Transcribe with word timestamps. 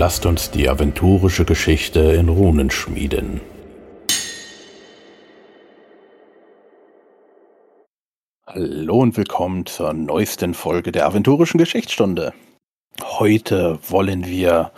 Lasst 0.00 0.26
uns 0.26 0.52
die 0.52 0.68
aventurische 0.68 1.44
Geschichte 1.44 1.98
in 1.98 2.28
Runen 2.28 2.70
schmieden. 2.70 3.40
Hallo 8.46 9.00
und 9.00 9.16
willkommen 9.16 9.66
zur 9.66 9.92
neuesten 9.94 10.54
Folge 10.54 10.92
der 10.92 11.04
aventurischen 11.04 11.58
Geschichtsstunde. 11.58 12.32
Heute 13.02 13.80
wollen 13.88 14.24
wir 14.24 14.70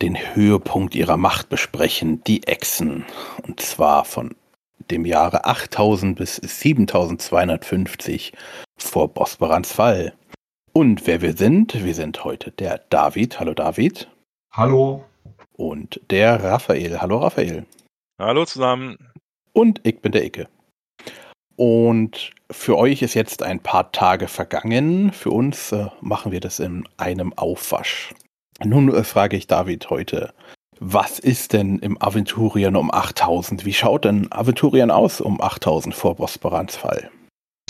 den 0.00 0.16
Höhepunkt 0.16 0.94
ihrer 0.94 1.18
Macht 1.18 1.50
besprechen, 1.50 2.24
die 2.24 2.46
Echsen. 2.46 3.04
Und 3.46 3.60
zwar 3.60 4.06
von 4.06 4.34
dem 4.90 5.04
Jahre 5.04 5.44
8000 5.44 6.16
bis 6.16 6.36
7250 6.36 8.32
vor 8.78 9.08
Bosporans 9.08 9.70
Fall. 9.70 10.14
Und 10.72 11.06
wer 11.06 11.20
wir 11.20 11.36
sind, 11.36 11.84
wir 11.84 11.94
sind 11.94 12.24
heute 12.24 12.50
der 12.50 12.78
David. 12.88 13.38
Hallo 13.38 13.52
David. 13.52 14.08
Hallo. 14.56 15.04
Und 15.56 16.00
der 16.10 16.44
Raphael. 16.44 17.00
Hallo 17.00 17.18
Raphael. 17.18 17.66
Hallo 18.20 18.44
zusammen. 18.44 18.96
Und 19.52 19.80
ich 19.82 20.00
bin 20.00 20.12
der 20.12 20.24
Icke. 20.24 20.48
Und 21.56 22.30
für 22.52 22.78
euch 22.78 23.02
ist 23.02 23.14
jetzt 23.14 23.42
ein 23.42 23.58
paar 23.58 23.90
Tage 23.90 24.28
vergangen. 24.28 25.10
Für 25.10 25.30
uns 25.30 25.72
äh, 25.72 25.88
machen 26.00 26.30
wir 26.30 26.38
das 26.38 26.60
in 26.60 26.88
einem 26.98 27.32
Aufwasch. 27.32 28.14
Nun 28.62 28.94
äh, 28.94 29.02
frage 29.02 29.36
ich 29.36 29.48
David 29.48 29.90
heute, 29.90 30.32
was 30.78 31.18
ist 31.18 31.52
denn 31.52 31.80
im 31.80 32.00
Aventurien 32.00 32.76
um 32.76 32.94
8000? 32.94 33.64
Wie 33.64 33.74
schaut 33.74 34.04
denn 34.04 34.30
Aventurien 34.30 34.92
aus 34.92 35.20
um 35.20 35.40
8000 35.40 35.92
vor 35.92 36.14
Bosporans 36.14 36.76
Fall? 36.76 37.10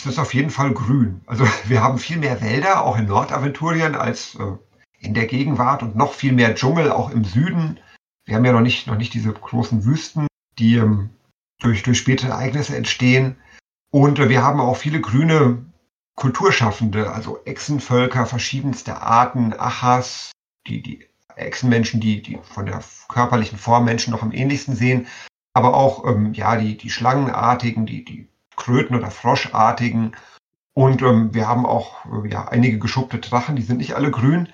Es 0.00 0.04
ist 0.04 0.18
auf 0.18 0.34
jeden 0.34 0.50
Fall 0.50 0.74
grün. 0.74 1.22
Also 1.24 1.46
wir 1.64 1.82
haben 1.82 1.96
viel 1.96 2.18
mehr 2.18 2.42
Wälder, 2.42 2.84
auch 2.84 2.98
in 2.98 3.06
Nordaventurien, 3.06 3.94
als 3.94 4.34
äh, 4.34 4.58
in 5.04 5.14
der 5.14 5.26
Gegenwart 5.26 5.82
und 5.82 5.96
noch 5.96 6.14
viel 6.14 6.32
mehr 6.32 6.54
Dschungel, 6.54 6.90
auch 6.90 7.10
im 7.10 7.24
Süden. 7.24 7.78
Wir 8.24 8.36
haben 8.36 8.44
ja 8.44 8.52
noch 8.52 8.60
nicht, 8.60 8.86
noch 8.86 8.96
nicht 8.96 9.14
diese 9.14 9.32
großen 9.32 9.84
Wüsten, 9.84 10.26
die 10.58 10.76
ähm, 10.76 11.10
durch, 11.60 11.82
durch 11.82 11.98
spätere 11.98 12.30
Ereignisse 12.30 12.76
entstehen. 12.76 13.36
Und 13.90 14.18
äh, 14.18 14.28
wir 14.28 14.42
haben 14.42 14.60
auch 14.60 14.76
viele 14.76 15.00
grüne 15.00 15.64
Kulturschaffende, 16.16 17.12
also 17.12 17.38
Echsenvölker 17.44 18.26
verschiedenster 18.26 19.02
Arten, 19.02 19.52
Achas, 19.52 20.30
die, 20.66 20.82
die 20.82 21.06
Echsenmenschen, 21.36 22.00
die, 22.00 22.22
die 22.22 22.38
von 22.42 22.66
der 22.66 22.82
körperlichen 23.08 23.58
Form 23.58 23.84
Menschen 23.84 24.12
noch 24.12 24.22
am 24.22 24.32
ähnlichsten 24.32 24.76
sehen, 24.76 25.06
aber 25.52 25.74
auch 25.74 26.06
ähm, 26.06 26.32
ja, 26.34 26.56
die, 26.56 26.76
die 26.76 26.90
Schlangenartigen, 26.90 27.86
die, 27.86 28.04
die 28.04 28.28
Kröten- 28.56 28.96
oder 28.96 29.10
Froschartigen. 29.10 30.16
Und 30.72 31.02
ähm, 31.02 31.34
wir 31.34 31.48
haben 31.48 31.66
auch 31.66 32.04
äh, 32.06 32.28
ja, 32.28 32.48
einige 32.48 32.78
geschuppte 32.78 33.18
Drachen, 33.18 33.56
die 33.56 33.62
sind 33.62 33.78
nicht 33.78 33.94
alle 33.94 34.10
grün. 34.10 34.48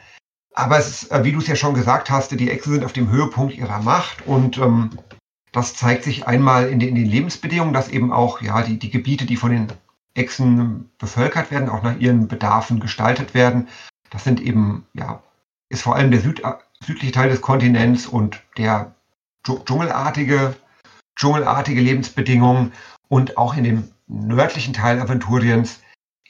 Aber 0.54 0.78
es 0.78 0.88
ist, 0.88 1.12
äh, 1.12 1.24
wie 1.24 1.32
du 1.32 1.38
es 1.38 1.46
ja 1.46 1.56
schon 1.56 1.74
gesagt 1.74 2.10
hast, 2.10 2.32
die 2.32 2.50
Echsen 2.50 2.72
sind 2.72 2.84
auf 2.84 2.92
dem 2.92 3.10
Höhepunkt 3.10 3.54
ihrer 3.54 3.80
Macht 3.82 4.26
und 4.26 4.58
ähm, 4.58 4.90
das 5.52 5.74
zeigt 5.74 6.04
sich 6.04 6.26
einmal 6.26 6.68
in 6.68 6.78
den, 6.78 6.90
in 6.90 6.94
den 6.94 7.06
Lebensbedingungen, 7.06 7.72
dass 7.74 7.88
eben 7.88 8.12
auch 8.12 8.40
ja, 8.40 8.62
die, 8.62 8.78
die 8.78 8.90
Gebiete, 8.90 9.26
die 9.26 9.36
von 9.36 9.50
den 9.50 9.72
Echsen 10.14 10.90
bevölkert 10.98 11.50
werden, 11.50 11.68
auch 11.68 11.82
nach 11.82 11.98
ihren 11.98 12.28
Bedarfen 12.28 12.80
gestaltet 12.80 13.34
werden. 13.34 13.68
Das 14.10 14.24
sind 14.24 14.40
eben, 14.40 14.86
ja, 14.92 15.22
ist 15.68 15.82
vor 15.82 15.96
allem 15.96 16.10
der 16.10 16.20
Süd, 16.20 16.42
südliche 16.84 17.12
Teil 17.12 17.30
des 17.30 17.40
Kontinents 17.40 18.06
und 18.06 18.42
der 18.56 18.94
dschungelartige, 19.44 20.56
dschungelartige 21.16 21.80
Lebensbedingungen 21.80 22.72
und 23.08 23.36
auch 23.36 23.56
in 23.56 23.64
dem 23.64 23.90
nördlichen 24.06 24.74
Teil 24.74 25.00
Aventuriens 25.00 25.79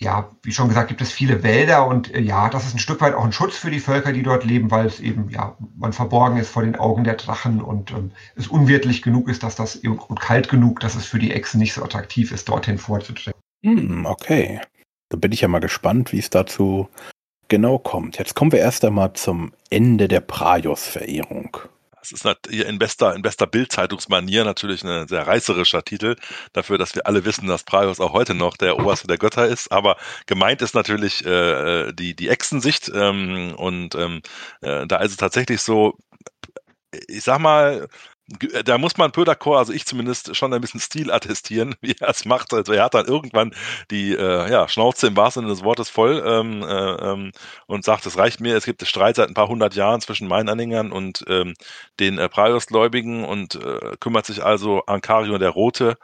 ja, 0.02 0.30
wie 0.42 0.52
schon 0.52 0.68
gesagt, 0.68 0.88
gibt 0.88 1.02
es 1.02 1.12
viele 1.12 1.42
Wälder 1.42 1.86
und 1.86 2.14
äh, 2.14 2.20
ja, 2.20 2.48
das 2.48 2.66
ist 2.66 2.74
ein 2.74 2.78
Stück 2.78 3.02
weit 3.02 3.14
auch 3.14 3.24
ein 3.24 3.32
Schutz 3.32 3.56
für 3.56 3.70
die 3.70 3.80
Völker, 3.80 4.12
die 4.12 4.22
dort 4.22 4.44
leben, 4.44 4.70
weil 4.70 4.86
es 4.86 4.98
eben, 4.98 5.28
ja, 5.28 5.56
man 5.76 5.92
verborgen 5.92 6.38
ist 6.38 6.48
vor 6.48 6.62
den 6.62 6.74
Augen 6.76 7.04
der 7.04 7.16
Drachen 7.16 7.60
und 7.60 7.90
ähm, 7.90 8.10
es 8.34 8.48
unwirtlich 8.48 9.02
genug 9.02 9.28
ist, 9.28 9.42
dass 9.42 9.56
das 9.56 9.76
und 9.76 10.18
kalt 10.18 10.48
genug, 10.48 10.80
dass 10.80 10.94
es 10.94 11.04
für 11.04 11.18
die 11.18 11.32
Echsen 11.32 11.58
nicht 11.58 11.74
so 11.74 11.82
attraktiv 11.82 12.32
ist, 12.32 12.48
dorthin 12.48 12.78
vorzudringen. 12.78 13.38
Hm, 13.62 14.06
okay. 14.06 14.60
Da 15.10 15.18
bin 15.18 15.32
ich 15.32 15.42
ja 15.42 15.48
mal 15.48 15.58
gespannt, 15.58 16.12
wie 16.12 16.18
es 16.18 16.30
dazu 16.30 16.88
genau 17.48 17.78
kommt. 17.78 18.16
Jetzt 18.16 18.34
kommen 18.34 18.52
wir 18.52 18.60
erst 18.60 18.84
einmal 18.86 19.12
zum 19.12 19.52
Ende 19.68 20.08
der 20.08 20.20
Praios-Verehrung. 20.20 21.58
Es 22.02 22.12
ist 22.12 22.24
in 22.48 22.78
bester, 22.78 23.14
in 23.14 23.22
bester 23.22 23.46
Bildzeitungsmanier 23.46 24.44
natürlich 24.44 24.84
ein 24.84 25.08
sehr 25.08 25.26
reißerischer 25.26 25.84
Titel 25.84 26.16
dafür, 26.52 26.78
dass 26.78 26.94
wir 26.94 27.06
alle 27.06 27.24
wissen, 27.24 27.46
dass 27.46 27.64
Praios 27.64 28.00
auch 28.00 28.12
heute 28.12 28.34
noch 28.34 28.56
der 28.56 28.78
Oberste 28.78 29.06
der 29.06 29.18
Götter 29.18 29.46
ist. 29.46 29.70
Aber 29.72 29.96
gemeint 30.26 30.62
ist 30.62 30.74
natürlich 30.74 31.24
äh, 31.26 31.88
äh 31.88 31.92
die, 31.92 32.14
die 32.14 32.28
Echsensicht. 32.28 32.90
Ähm, 32.94 33.54
und 33.56 33.94
ähm, 33.94 34.22
äh, 34.62 34.86
da 34.86 34.98
ist 34.98 35.12
es 35.12 35.16
tatsächlich 35.16 35.60
so, 35.60 35.96
ich 37.08 37.22
sag 37.22 37.40
mal, 37.40 37.88
da 38.64 38.78
muss 38.78 38.96
man 38.96 39.12
Pöderkor, 39.12 39.58
also 39.58 39.72
ich 39.72 39.86
zumindest, 39.86 40.36
schon 40.36 40.52
ein 40.52 40.60
bisschen 40.60 40.80
Stil 40.80 41.10
attestieren, 41.10 41.74
wie 41.80 41.96
er 41.98 42.08
es 42.08 42.24
macht. 42.24 42.54
Also 42.54 42.72
er 42.72 42.84
hat 42.84 42.94
dann 42.94 43.06
irgendwann 43.06 43.54
die 43.90 44.12
äh, 44.12 44.50
ja, 44.50 44.68
Schnauze 44.68 45.08
im 45.08 45.16
wahrsten 45.16 45.42
Sinne 45.42 45.52
des 45.52 45.64
Wortes 45.64 45.88
voll 45.90 46.22
ähm, 46.24 46.62
äh, 46.62 46.66
ähm, 46.66 47.32
und 47.66 47.84
sagt, 47.84 48.06
es 48.06 48.18
reicht 48.18 48.40
mir, 48.40 48.56
es 48.56 48.64
gibt 48.64 48.86
Streit 48.86 49.16
seit 49.16 49.28
ein 49.28 49.34
paar 49.34 49.48
hundert 49.48 49.74
Jahren 49.74 50.00
zwischen 50.00 50.28
meinen 50.28 50.48
Anhängern 50.48 50.92
und 50.92 51.24
ähm, 51.28 51.54
den 51.98 52.18
äh, 52.18 52.28
Praios-Gläubigen 52.28 53.24
und 53.24 53.56
äh, 53.56 53.96
kümmert 53.98 54.26
sich 54.26 54.44
also 54.44 54.84
Ankario 54.86 55.38
der 55.38 55.50
Rote 55.50 55.96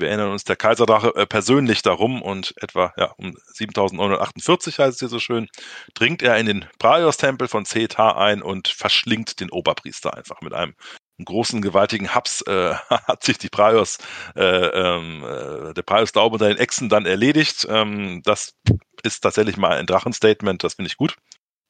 wir 0.00 0.08
erinnern 0.08 0.30
uns, 0.30 0.44
der 0.44 0.56
Kaiserdrache 0.56 1.14
äh, 1.14 1.26
persönlich 1.26 1.82
darum 1.82 2.22
und 2.22 2.54
etwa 2.60 2.92
ja, 2.96 3.12
um 3.16 3.36
7948 3.52 4.78
heißt 4.78 4.94
es 4.94 4.98
hier 4.98 5.08
so 5.08 5.18
schön, 5.18 5.48
dringt 5.94 6.22
er 6.22 6.36
in 6.38 6.46
den 6.46 6.64
Praios-Tempel 6.78 7.48
von 7.48 7.64
Zeta 7.64 8.16
ein 8.16 8.42
und 8.42 8.68
verschlingt 8.68 9.40
den 9.40 9.50
Oberpriester 9.50 10.14
einfach 10.14 10.40
mit 10.40 10.52
einem 10.52 10.74
einen 11.18 11.26
großen, 11.26 11.62
gewaltigen 11.62 12.14
Hubs 12.14 12.42
äh, 12.42 12.74
hat 12.90 13.22
sich 13.24 13.38
die 13.38 13.48
Praios, 13.48 13.98
äh, 14.36 14.42
ähm, 14.42 15.24
äh, 15.24 15.74
der 15.74 15.82
Praios-Glaube 15.82 16.34
unter 16.34 16.48
den 16.48 16.58
Echsen 16.58 16.88
dann 16.88 17.06
erledigt. 17.06 17.66
Ähm, 17.68 18.22
das 18.24 18.54
ist 19.02 19.20
tatsächlich 19.20 19.56
mal 19.56 19.76
ein 19.76 19.86
Drachenstatement, 19.86 20.64
das 20.64 20.74
finde 20.74 20.88
ich 20.88 20.96
gut. 20.96 21.16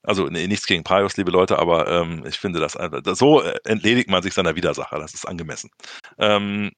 Also 0.03 0.27
nee, 0.27 0.47
nichts 0.47 0.67
gegen 0.67 0.85
Praios, 0.85 1.17
liebe 1.17 1.31
Leute, 1.31 1.59
aber 1.59 1.89
ähm, 1.89 2.25
ich 2.27 2.39
finde, 2.39 2.61
das, 2.61 2.77
so 3.19 3.41
entledigt 3.65 4.11
man 4.11 4.23
sich 4.23 4.35
seiner 4.35 4.55
Widersacher, 4.55 4.99
das 4.99 5.15
ist 5.15 5.27
angemessen. 5.27 5.71
Ähm, 6.19 6.73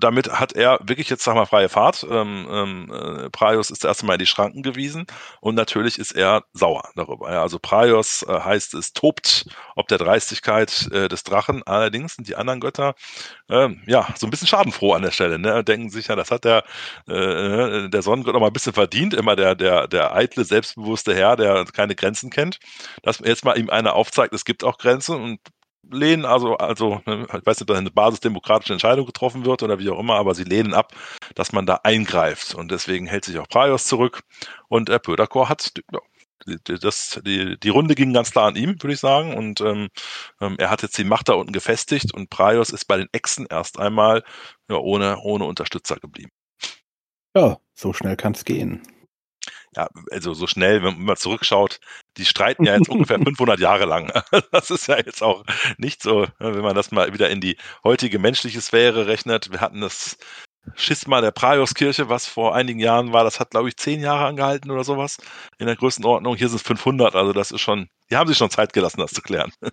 damit 0.00 0.28
hat 0.30 0.52
er 0.52 0.78
wirklich 0.82 1.08
jetzt, 1.08 1.24
sag 1.24 1.34
mal, 1.34 1.46
freie 1.46 1.68
Fahrt. 1.68 2.06
Ähm, 2.08 2.46
ähm, 2.50 2.92
äh, 2.92 3.30
Praios 3.30 3.70
ist 3.70 3.84
das 3.84 3.88
erste 3.88 4.06
Mal 4.06 4.14
in 4.14 4.20
die 4.20 4.26
Schranken 4.26 4.62
gewiesen 4.62 5.06
und 5.40 5.54
natürlich 5.54 5.98
ist 5.98 6.12
er 6.12 6.44
sauer 6.52 6.90
darüber. 6.94 7.32
Ja. 7.32 7.42
Also 7.42 7.58
Praios 7.58 8.24
äh, 8.28 8.40
heißt, 8.40 8.74
es 8.74 8.92
tobt 8.92 9.46
ob 9.76 9.88
der 9.88 9.98
Dreistigkeit 9.98 10.88
äh, 10.92 11.08
des 11.08 11.22
Drachen. 11.22 11.62
Allerdings 11.62 12.16
sind 12.16 12.28
die 12.28 12.36
anderen 12.36 12.60
Götter 12.60 12.94
äh, 13.48 13.68
ja 13.86 14.08
so 14.18 14.26
ein 14.26 14.30
bisschen 14.30 14.48
schadenfroh 14.48 14.94
an 14.94 15.02
der 15.02 15.12
Stelle. 15.12 15.38
Ne? 15.38 15.62
Denken 15.62 15.90
sich 15.90 16.08
ja, 16.08 16.16
das 16.16 16.30
hat 16.30 16.44
der, 16.44 16.64
äh, 17.08 17.88
der 17.88 18.02
Sonnengott 18.02 18.34
noch 18.34 18.40
mal 18.40 18.48
ein 18.48 18.52
bisschen 18.52 18.72
verdient. 18.72 19.14
Immer 19.14 19.36
der, 19.36 19.54
der, 19.54 19.86
der 19.86 20.14
eitle, 20.14 20.44
selbstbewusste 20.44 21.14
Herr, 21.14 21.36
der 21.36 21.64
keine 21.66 21.94
Grenzen 21.94 22.30
kennt. 22.30 22.58
Dass 23.02 23.20
jetzt 23.20 23.44
mal 23.44 23.58
ihm 23.58 23.70
einer 23.70 23.94
aufzeigt, 23.94 24.34
es 24.34 24.44
gibt 24.44 24.64
auch 24.64 24.78
Grenzen 24.78 25.16
und 25.16 25.40
lehnen, 25.90 26.24
also, 26.24 26.56
also, 26.56 27.00
ne, 27.06 27.26
ich 27.26 27.46
weiß 27.46 27.60
nicht, 27.60 27.62
ob 27.62 27.66
da 27.68 27.74
eine 27.74 27.90
basisdemokratische 27.90 28.72
Entscheidung 28.72 29.06
getroffen 29.06 29.44
wird 29.44 29.62
oder 29.62 29.78
wie 29.78 29.90
auch 29.90 29.98
immer, 29.98 30.14
aber 30.14 30.34
sie 30.34 30.44
lehnen 30.44 30.74
ab, 30.74 30.92
dass 31.34 31.52
man 31.52 31.66
da 31.66 31.80
eingreift. 31.84 32.54
Und 32.54 32.70
deswegen 32.70 33.06
hält 33.06 33.24
sich 33.24 33.38
auch 33.38 33.48
Praios 33.48 33.84
zurück. 33.84 34.22
Und 34.68 34.90
äh, 34.90 34.98
Pöderkor 34.98 35.48
hat 35.48 35.72
ja, 35.92 36.00
die, 36.46 36.78
das, 36.78 37.20
die, 37.24 37.58
die 37.58 37.68
Runde 37.68 37.94
ging 37.94 38.12
ganz 38.12 38.30
klar 38.30 38.46
an 38.46 38.56
ihm, 38.56 38.82
würde 38.82 38.94
ich 38.94 39.00
sagen. 39.00 39.34
Und 39.34 39.60
ähm, 39.60 39.88
ähm, 40.40 40.56
er 40.58 40.70
hat 40.70 40.82
jetzt 40.82 40.98
die 40.98 41.04
Macht 41.04 41.28
da 41.28 41.34
unten 41.34 41.52
gefestigt 41.52 42.14
und 42.14 42.30
Praios 42.30 42.70
ist 42.70 42.86
bei 42.86 42.96
den 42.96 43.08
Echsen 43.12 43.46
erst 43.48 43.78
einmal 43.78 44.22
ja, 44.70 44.76
ohne, 44.76 45.18
ohne 45.22 45.44
Unterstützer 45.44 45.96
geblieben. 45.96 46.30
Ja, 47.36 47.58
so 47.74 47.92
schnell 47.92 48.16
kann 48.16 48.32
es 48.32 48.44
gehen 48.44 48.82
ja, 49.76 49.88
also 50.10 50.34
so 50.34 50.46
schnell, 50.46 50.82
wenn 50.82 51.02
man 51.02 51.16
zurückschaut, 51.16 51.80
die 52.16 52.24
streiten 52.24 52.64
ja 52.64 52.74
jetzt 52.74 52.88
ungefähr 52.88 53.18
500 53.22 53.60
Jahre 53.60 53.84
lang. 53.84 54.12
Das 54.52 54.70
ist 54.70 54.88
ja 54.88 54.96
jetzt 54.96 55.22
auch 55.22 55.44
nicht 55.78 56.02
so, 56.02 56.22
ne, 56.22 56.54
wenn 56.54 56.62
man 56.62 56.74
das 56.74 56.90
mal 56.90 57.12
wieder 57.12 57.30
in 57.30 57.40
die 57.40 57.56
heutige 57.84 58.18
menschliche 58.18 58.60
Sphäre 58.60 59.06
rechnet. 59.06 59.50
Wir 59.52 59.60
hatten 59.60 59.80
das 59.80 60.16
Schisma 60.74 61.20
der 61.20 61.30
Praios-Kirche, 61.30 62.08
was 62.08 62.26
vor 62.26 62.54
einigen 62.54 62.80
Jahren 62.80 63.12
war, 63.12 63.24
das 63.24 63.40
hat, 63.40 63.50
glaube 63.50 63.68
ich, 63.68 63.76
zehn 63.76 64.00
Jahre 64.00 64.26
angehalten 64.26 64.70
oder 64.70 64.84
sowas 64.84 65.18
in 65.58 65.66
der 65.66 65.76
Größenordnung. 65.76 66.36
Hier 66.36 66.48
sind 66.48 66.56
es 66.56 66.66
500, 66.66 67.14
also 67.14 67.32
das 67.32 67.50
ist 67.50 67.60
schon, 67.60 67.88
die 68.10 68.16
haben 68.16 68.28
sich 68.28 68.38
schon 68.38 68.50
Zeit 68.50 68.72
gelassen, 68.72 69.00
das 69.00 69.12
zu 69.12 69.22
klären. 69.22 69.52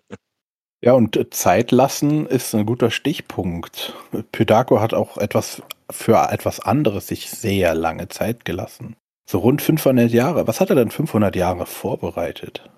Ja, 0.82 0.94
und 0.94 1.18
Zeit 1.34 1.72
lassen 1.72 2.28
ist 2.28 2.54
ein 2.54 2.68
guter 2.68 2.92
Stichpunkt. 2.92 3.94
Pydago 4.32 4.82
hat 4.82 4.94
auch 4.94 5.18
etwas 5.18 5.64
für 5.90 6.32
etwas 6.32 6.60
anderes 6.60 7.08
sich 7.08 7.32
sehr 7.32 7.74
lange 7.74 8.08
Zeit 8.08 8.46
gelassen. 8.46 8.96
So 9.28 9.40
rund 9.40 9.62
500 9.62 10.12
Jahre. 10.12 10.48
Was 10.48 10.62
hat 10.62 10.70
er 10.70 10.76
denn 10.76 10.92
500 10.92 11.36
Jahre 11.36 11.66
vorbereitet? 11.66 12.70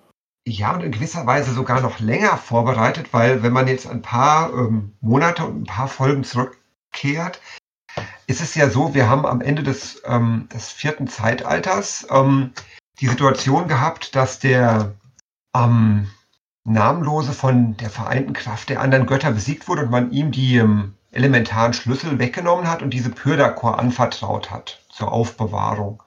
Ja, 0.48 0.74
und 0.74 0.82
in 0.82 0.94
gewisser 0.94 1.26
Weise 1.26 1.54
sogar 1.54 1.82
noch 1.82 2.00
länger 2.00 2.38
vorbereitet, 2.38 3.08
weil 3.12 3.44
wenn 3.44 3.52
man 3.52 3.68
jetzt 3.68 3.86
ein 3.86 4.02
paar 4.02 4.54
ähm, 4.54 4.94
Monate 5.02 5.46
und 5.46 5.62
ein 5.62 5.66
paar 5.66 5.90
Folgen 5.90 6.24
zurückkehrt, 6.24 7.42
ist 8.28 8.42
es 8.42 8.56
ja 8.56 8.70
so, 8.70 8.94
wir 8.94 9.10
haben 9.10 9.26
am 9.26 9.42
Ende 9.42 9.62
des, 9.62 10.02
ähm, 10.06 10.48
des 10.54 10.72
vierten 10.72 11.08
Zeitalters 11.08 12.08
ähm, 12.10 12.54
die 13.02 13.08
Situation 13.08 13.68
gehabt, 13.68 14.16
dass 14.16 14.40
der 14.40 14.94
ähm, 15.54 16.08
Namenlose 16.64 17.34
von 17.34 17.76
der 17.78 17.90
vereinten 17.90 18.34
Kraft 18.34 18.70
der 18.70 18.80
anderen 18.80 19.06
Götter 19.06 19.32
besiegt 19.32 19.68
wurde 19.68 19.84
und 19.84 19.92
man 19.92 20.12
ihm 20.12 20.32
die 20.32 20.58
ähm, 20.58 20.94
elementaren 21.12 21.74
Schlüssel 21.74 22.20
weggenommen 22.20 22.70
hat 22.70 22.82
und 22.82 22.92
diese 22.92 23.10
Pyrdakor 23.10 23.80
anvertraut 23.80 24.50
hat 24.52 24.82
zur 24.90 25.12
Aufbewahrung. 25.12 26.04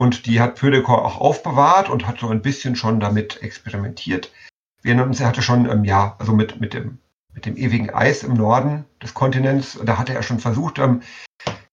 Und 0.00 0.24
die 0.24 0.40
hat 0.40 0.54
Pyrdakor 0.54 1.04
auch 1.04 1.20
aufbewahrt 1.20 1.90
und 1.90 2.06
hat 2.06 2.20
so 2.20 2.28
ein 2.30 2.40
bisschen 2.40 2.74
schon 2.74 3.00
damit 3.00 3.42
experimentiert. 3.42 4.32
Wir 4.80 4.92
erinnern 4.92 5.08
uns, 5.08 5.20
er 5.20 5.26
hatte 5.26 5.42
schon, 5.42 5.68
ähm, 5.68 5.84
ja, 5.84 6.16
also 6.18 6.32
mit, 6.32 6.58
mit, 6.58 6.72
dem, 6.72 6.96
mit 7.34 7.44
dem 7.44 7.54
ewigen 7.58 7.90
Eis 7.90 8.22
im 8.22 8.32
Norden 8.32 8.86
des 9.02 9.12
Kontinents, 9.12 9.78
da 9.84 9.98
hatte 9.98 10.14
er 10.14 10.22
schon 10.22 10.38
versucht, 10.38 10.78
ähm, 10.78 11.02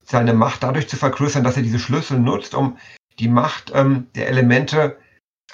seine 0.04 0.34
Macht 0.34 0.64
dadurch 0.64 0.90
zu 0.90 0.98
vergrößern, 0.98 1.46
dass 1.46 1.56
er 1.56 1.64
diese 1.64 1.80
Schlüssel 1.80 2.20
nutzt, 2.20 2.54
um 2.54 2.78
die 3.18 3.30
Macht 3.30 3.72
ähm, 3.74 4.08
der 4.14 4.28
Elemente 4.28 4.98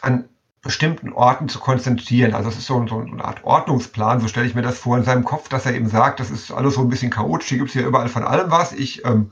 an 0.01 0.27
bestimmten 0.63 1.13
Orten 1.13 1.49
zu 1.49 1.59
konzentrieren. 1.59 2.33
Also 2.33 2.49
es 2.49 2.57
ist 2.57 2.65
so, 2.65 2.87
so, 2.87 3.01
eine 3.01 3.23
Art 3.23 3.43
Ordnungsplan, 3.43 4.19
so 4.19 4.27
stelle 4.27 4.47
ich 4.47 4.55
mir 4.55 4.63
das 4.63 4.79
vor 4.79 4.97
in 4.97 5.03
seinem 5.03 5.25
Kopf, 5.25 5.47
dass 5.47 5.67
er 5.67 5.75
eben 5.75 5.89
sagt, 5.89 6.19
das 6.19 6.31
ist 6.31 6.51
alles 6.51 6.73
so 6.73 6.81
ein 6.81 6.89
bisschen 6.89 7.11
chaotisch, 7.11 7.49
hier 7.49 7.59
gibt 7.59 7.69
es 7.69 7.73
hier 7.73 7.85
überall 7.85 8.09
von 8.09 8.23
allem 8.23 8.49
was. 8.49 8.73
Ich 8.73 9.05
ähm, 9.05 9.29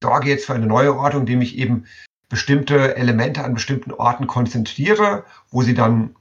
sorge 0.00 0.28
jetzt 0.28 0.46
für 0.46 0.54
eine 0.54 0.66
neue 0.66 0.96
Ordnung, 0.96 1.22
indem 1.22 1.42
ich 1.42 1.58
eben 1.58 1.86
bestimmte 2.28 2.96
Elemente 2.96 3.44
an 3.44 3.54
bestimmten 3.54 3.92
Orten 3.92 4.26
konzentriere, 4.26 5.24
wo 5.50 5.62
sie 5.62 5.74
dann 5.74 6.16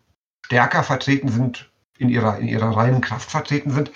stärker 0.45 0.83
vertreten 0.83 1.29
sind, 1.29 1.71
in 1.97 2.09
ihrer, 2.09 2.39
in 2.39 2.47
ihrer 2.47 2.75
reinen 2.75 3.01
Kraft 3.01 3.31
vertreten 3.31 3.71
sind, 3.71 3.91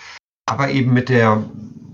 aber 0.45 0.69
eben 0.69 0.94
mit 0.94 1.09
der 1.09 1.44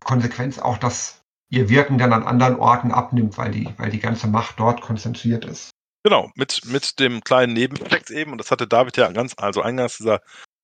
Konsequenz 0.03 0.59
auch, 0.59 0.77
dass 0.77 1.21
ihr 1.49 1.69
Wirken 1.69 1.97
dann 1.97 2.13
an 2.13 2.23
anderen 2.23 2.55
Orten 2.57 2.91
abnimmt, 2.91 3.37
weil 3.37 3.51
die, 3.51 3.69
weil 3.77 3.89
die 3.89 3.99
ganze 3.99 4.27
Macht 4.27 4.59
dort 4.59 4.81
konzentriert 4.81 5.45
ist. 5.45 5.69
Genau, 6.03 6.31
mit, 6.35 6.61
mit 6.65 6.99
dem 6.99 7.21
kleinen 7.23 7.53
Nebeneffekt 7.53 8.09
eben, 8.09 8.31
und 8.31 8.37
das 8.37 8.51
hatte 8.51 8.67
David 8.67 8.97
ja 8.97 9.11
ganz, 9.11 9.33
also 9.37 9.61
eingangs 9.61 9.97
dieser 9.97 10.21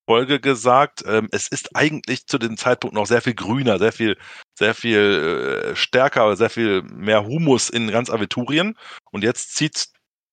Folge 0.09 0.39
gesagt, 0.39 1.03
ähm, 1.07 1.29
es 1.31 1.47
ist 1.47 1.75
eigentlich 1.75 2.25
zu 2.25 2.37
dem 2.37 2.57
Zeitpunkt 2.57 2.95
noch 2.95 3.05
sehr 3.05 3.21
viel 3.21 3.35
grüner, 3.35 3.77
sehr 3.77 3.93
viel, 3.93 4.17
sehr 4.59 4.75
viel 4.75 5.71
äh, 5.71 5.75
stärker, 5.75 6.35
sehr 6.35 6.49
viel 6.49 6.83
mehr 6.83 7.25
Humus 7.25 7.69
in 7.69 7.89
ganz 7.89 8.09
Aventurien. 8.09 8.77
Und 9.11 9.23
jetzt 9.23 9.55
zieht 9.55 9.87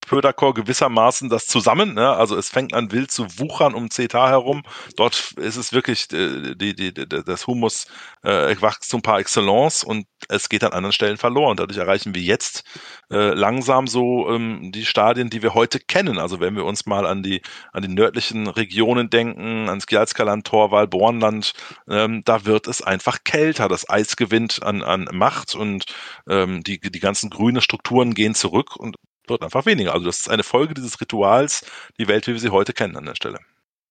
Pöderkor 0.07 0.53
gewissermaßen 0.53 1.29
das 1.29 1.45
zusammen. 1.45 1.93
Ne? 1.93 2.09
Also 2.09 2.35
es 2.35 2.49
fängt 2.49 2.73
an 2.73 2.91
wild 2.91 3.11
zu 3.11 3.25
wuchern 3.37 3.75
um 3.75 3.91
CETA 3.91 4.29
herum. 4.29 4.63
Dort 4.95 5.33
ist 5.33 5.57
es 5.57 5.73
wirklich 5.73 6.11
äh, 6.13 6.55
die, 6.55 6.73
die, 6.73 6.93
das 6.93 7.45
Humus 7.45 7.85
äh, 8.23 8.55
Wachstum 8.59 9.01
par 9.01 9.19
excellence 9.19 9.83
und 9.83 10.07
es 10.29 10.49
geht 10.49 10.63
an 10.63 10.71
anderen 10.71 10.93
Stellen 10.93 11.17
verloren. 11.17 11.57
Dadurch 11.57 11.77
erreichen 11.77 12.15
wir 12.15 12.21
jetzt 12.21 12.63
äh, 13.11 13.33
langsam 13.33 13.85
so 13.87 14.29
ähm, 14.29 14.71
die 14.71 14.85
Stadien, 14.85 15.29
die 15.29 15.43
wir 15.43 15.53
heute 15.53 15.79
kennen. 15.79 16.17
Also 16.17 16.39
wenn 16.39 16.55
wir 16.55 16.65
uns 16.65 16.85
mal 16.85 17.05
an 17.05 17.21
die, 17.21 17.41
an 17.73 17.83
die 17.83 17.93
nördlichen 17.93 18.47
Regionen 18.47 19.09
denken, 19.09 19.69
ans 19.69 19.87
Gjalskaland, 19.87 20.47
Torwall, 20.47 20.87
Bornland, 20.87 21.53
ähm, 21.89 22.23
da 22.25 22.45
wird 22.45 22.67
es 22.67 22.81
einfach 22.81 23.23
kälter. 23.23 23.67
Das 23.67 23.89
Eis 23.89 24.15
gewinnt 24.15 24.63
an, 24.63 24.83
an 24.83 25.07
Macht 25.11 25.53
und 25.53 25.85
ähm, 26.29 26.63
die, 26.63 26.79
die 26.79 26.99
ganzen 26.99 27.29
grünen 27.29 27.61
Strukturen 27.61 28.13
gehen 28.13 28.35
zurück 28.35 28.75
und 28.75 28.95
wird 29.29 29.43
einfach 29.43 29.65
weniger. 29.65 29.93
Also 29.93 30.05
das 30.05 30.19
ist 30.19 30.29
eine 30.29 30.43
Folge 30.43 30.73
dieses 30.73 30.99
Rituals, 30.99 31.65
die 31.99 32.07
Welt, 32.07 32.27
wie 32.27 32.33
wir 32.33 32.39
sie 32.39 32.49
heute 32.49 32.73
kennen 32.73 32.95
an 32.95 33.05
der 33.05 33.15
Stelle. 33.15 33.39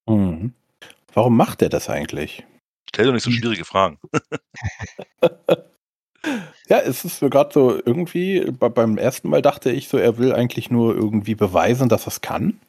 Mhm. 0.07 0.53
Warum 1.13 1.37
macht 1.37 1.63
er 1.63 1.69
das 1.69 1.89
eigentlich? 1.89 2.45
Stell 2.89 3.07
doch 3.07 3.13
nicht 3.13 3.25
so 3.25 3.31
schwierige 3.31 3.65
Fragen. 3.65 3.99
ja, 6.69 6.79
es 6.79 7.05
ist 7.05 7.23
mir 7.23 7.31
gerade 7.31 7.53
so 7.53 7.81
irgendwie, 7.85 8.51
beim 8.51 8.99
ersten 8.99 9.29
Mal 9.29 9.43
dachte 9.43 9.71
ich 9.71 9.89
so, 9.89 9.99
er 9.99 10.19
will 10.19 10.33
eigentlich 10.33 10.71
nur 10.71 10.95
irgendwie 10.95 11.35
beweisen, 11.35 11.89
dass 11.89 12.05
er 12.05 12.09
es 12.09 12.21
kann. 12.21 12.61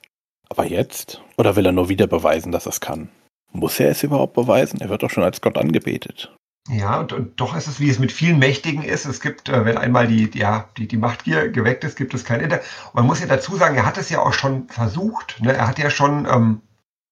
Aber 0.50 0.66
jetzt? 0.66 1.22
Oder 1.38 1.56
will 1.56 1.66
er 1.66 1.72
nur 1.72 1.90
wieder 1.90 2.08
beweisen, 2.08 2.52
dass 2.52 2.66
er 2.66 2.72
es 2.72 2.80
kann? 2.80 3.10
Muss 3.52 3.80
er 3.80 3.90
es 3.90 4.04
überhaupt 4.04 4.34
beweisen? 4.34 4.82
Er 4.82 4.90
wird 4.90 5.04
doch 5.04 5.10
schon 5.10 5.24
als 5.24 5.42
Gott 5.42 5.58
angebetet. 5.58 6.34
Ja, 6.70 7.00
und, 7.00 7.14
und 7.14 7.40
doch 7.40 7.56
ist 7.56 7.68
es, 7.68 7.80
wie 7.80 7.90
es 7.90 8.00
mit 8.00 8.12
vielen 8.12 8.40
Mächtigen 8.40 8.84
ist. 8.84 9.06
Es 9.06 9.22
gibt, 9.22 9.48
äh, 9.48 9.64
wenn 9.64 9.78
einmal 9.78 10.08
die, 10.08 10.30
ja, 10.38 10.68
die, 10.78 10.88
die 10.88 10.98
Machtgier 10.98 11.50
geweckt 11.50 11.84
ist, 11.84 11.96
gibt 11.96 12.14
es 12.14 12.26
kein 12.26 12.42
Ende. 12.42 12.62
Man 12.94 13.06
muss 13.06 13.22
ja 13.22 13.26
dazu 13.26 13.56
sagen, 13.56 13.76
er 13.76 13.86
hat 13.86 13.98
es 13.98 14.10
ja 14.10 14.20
auch 14.20 14.34
schon 14.34 14.68
versucht. 14.68 15.42
Ne? 15.42 15.54
Er 15.54 15.68
hat 15.68 15.80
ja 15.80 15.90
schon 15.90 16.26
ähm, 16.26 16.62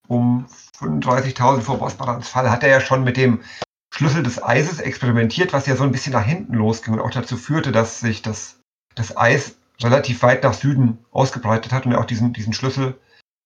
um 0.07 0.45
35.000 0.79 1.61
vor 1.61 1.79
Bossbarans 1.79 2.27
Fall, 2.27 2.51
hat 2.51 2.63
er 2.63 2.69
ja 2.69 2.81
schon 2.81 3.03
mit 3.03 3.15
dem 3.15 3.41
Schlüssel 3.93 4.23
des 4.23 4.43
Eises 4.43 4.79
experimentiert, 4.79 5.53
was 5.53 5.67
ja 5.67 5.77
so 5.77 5.83
ein 5.83 5.91
bisschen 5.91 6.11
nach 6.11 6.25
hinten 6.25 6.53
losging 6.53 6.93
und 6.93 6.99
auch 6.99 7.11
dazu 7.11 7.37
führte, 7.37 7.71
dass 7.71 8.01
sich 8.01 8.21
das, 8.21 8.59
das 8.95 9.15
Eis 9.15 9.55
relativ 9.81 10.21
weit 10.21 10.43
nach 10.43 10.53
Süden 10.53 10.99
ausgebreitet 11.11 11.71
hat 11.71 11.85
und 11.85 11.93
er 11.93 11.99
auch 11.99 12.05
diesen, 12.05 12.33
diesen 12.33 12.51
Schlüssel, 12.51 12.99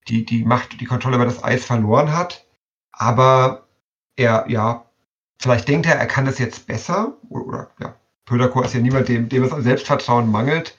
die, 0.08 0.26
die 0.26 0.44
Macht, 0.44 0.82
die 0.82 0.86
Kontrolle 0.86 1.18
über 1.18 1.26
das 1.26 1.44
Eis 1.44 1.66
verloren 1.66 2.16
hat. 2.16 2.48
Aber 2.92 3.68
er, 4.16 4.46
ja, 4.50 4.88
vielleicht 5.39 5.68
denkt 5.68 5.88
er, 5.88 5.95
er 5.95 6.06
kann 6.06 6.25
das 6.25 6.38
jetzt 6.38 6.68
besser, 6.68 7.18
oder, 7.30 7.45
oder 7.45 7.69
ja, 7.80 7.95
Pöderkor 8.25 8.65
ist 8.65 8.74
ja 8.74 8.80
niemand, 8.80 9.07
dem, 9.07 9.30
dem 9.30 9.44
es 9.44 9.51
an 9.51 9.63
Selbstvertrauen 9.63 10.30
mangelt. 10.30 10.77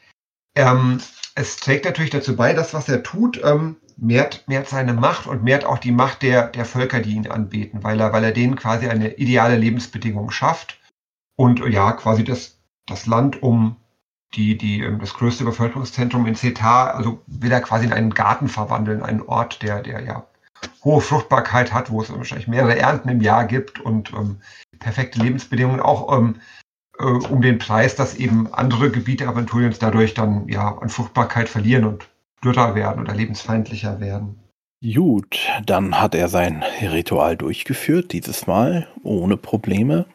Ähm, 0.55 1.01
es 1.35 1.57
trägt 1.57 1.85
natürlich 1.85 2.11
dazu 2.11 2.37
bei, 2.37 2.53
dass 2.53 2.75
was 2.75 2.89
er 2.89 3.03
tut, 3.03 3.41
ähm, 3.43 3.77
mehrt, 3.97 4.45
mehrt 4.47 4.69
seine 4.69 4.95
Macht 4.95 5.27
und 5.27 5.43
mehrt 5.43 5.65
auch 5.65 5.79
die 5.79 5.93
Macht 5.93 6.23
der, 6.23 6.49
der 6.49 6.65
Völker, 6.65 7.01
die 7.01 7.15
ihn 7.15 7.27
anbeten, 7.27 7.83
weil 7.83 8.01
er, 8.01 8.13
weil 8.13 8.25
er 8.25 8.33
denen 8.33 8.57
quasi 8.57 8.89
eine 8.89 9.15
ideale 9.15 9.57
Lebensbedingung 9.57 10.31
schafft 10.31 10.81
und 11.37 11.61
ja, 11.69 11.93
quasi 11.93 12.25
das, 12.25 12.61
das 12.87 13.07
Land 13.07 13.43
um 13.43 13.77
die, 14.35 14.57
die, 14.57 14.83
ähm, 14.83 14.99
das 15.01 15.15
größte 15.15 15.45
Bevölkerungszentrum 15.45 16.27
in 16.27 16.37
Cetar, 16.37 16.95
also 16.95 17.23
will 17.27 17.51
er 17.51 17.61
quasi 17.61 17.87
in 17.87 17.93
einen 17.93 18.15
Garten 18.15 18.49
verwandeln, 18.49 19.03
einen 19.03 19.23
Ort, 19.23 19.63
der, 19.63 19.83
der 19.83 20.03
ja 20.03 20.27
hohe 20.85 21.01
Fruchtbarkeit 21.01 21.73
hat, 21.73 21.91
wo 21.91 22.03
es 22.03 22.13
wahrscheinlich 22.13 22.49
mehrere 22.49 22.79
Ernten 22.79 23.09
im 23.09 23.21
Jahr 23.21 23.45
gibt 23.45 23.81
und 23.81 24.13
ähm, 24.13 24.41
perfekte 24.79 25.21
Lebensbedingungen, 25.21 25.81
auch 25.81 26.17
ähm, 26.17 26.37
äh, 26.99 27.05
um 27.05 27.43
den 27.43 27.59
Preis, 27.59 27.97
dass 27.97 28.15
eben 28.15 28.53
andere 28.53 28.91
Gebiete 28.91 29.27
Aventuriens 29.27 29.79
dadurch 29.79 30.15
dann 30.15 30.49
ja 30.49 30.77
an 30.79 30.89
Fruchtbarkeit 30.89 31.49
verlieren 31.49 31.85
und 31.85 32.09
dürrer 32.45 32.75
werden 32.75 33.03
oder 33.03 33.15
lebensfeindlicher 33.15 34.01
werden. 34.01 34.41
Gut, 34.83 35.39
dann 35.67 36.01
hat 36.01 36.15
er 36.15 36.29
sein 36.29 36.65
Ritual 36.81 37.37
durchgeführt, 37.37 38.13
dieses 38.13 38.47
Mal 38.47 38.89
ohne 39.03 39.37
Probleme. 39.37 40.07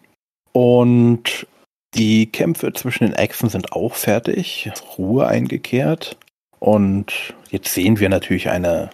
Und 0.54 1.46
die 1.94 2.32
Kämpfe 2.32 2.74
zwischen 2.74 3.06
den 3.06 3.14
Echsen 3.14 3.50
sind 3.50 3.74
auch 3.74 3.94
fertig, 3.94 4.72
Ruhe 4.98 5.28
eingekehrt. 5.28 6.18
Und 6.60 7.36
jetzt 7.52 7.74
sehen 7.74 8.00
wir 8.00 8.10
natürlich 8.10 8.50
eine 8.50 8.90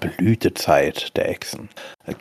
Blütezeit 0.00 1.16
der 1.16 1.28
Echsen. 1.28 1.68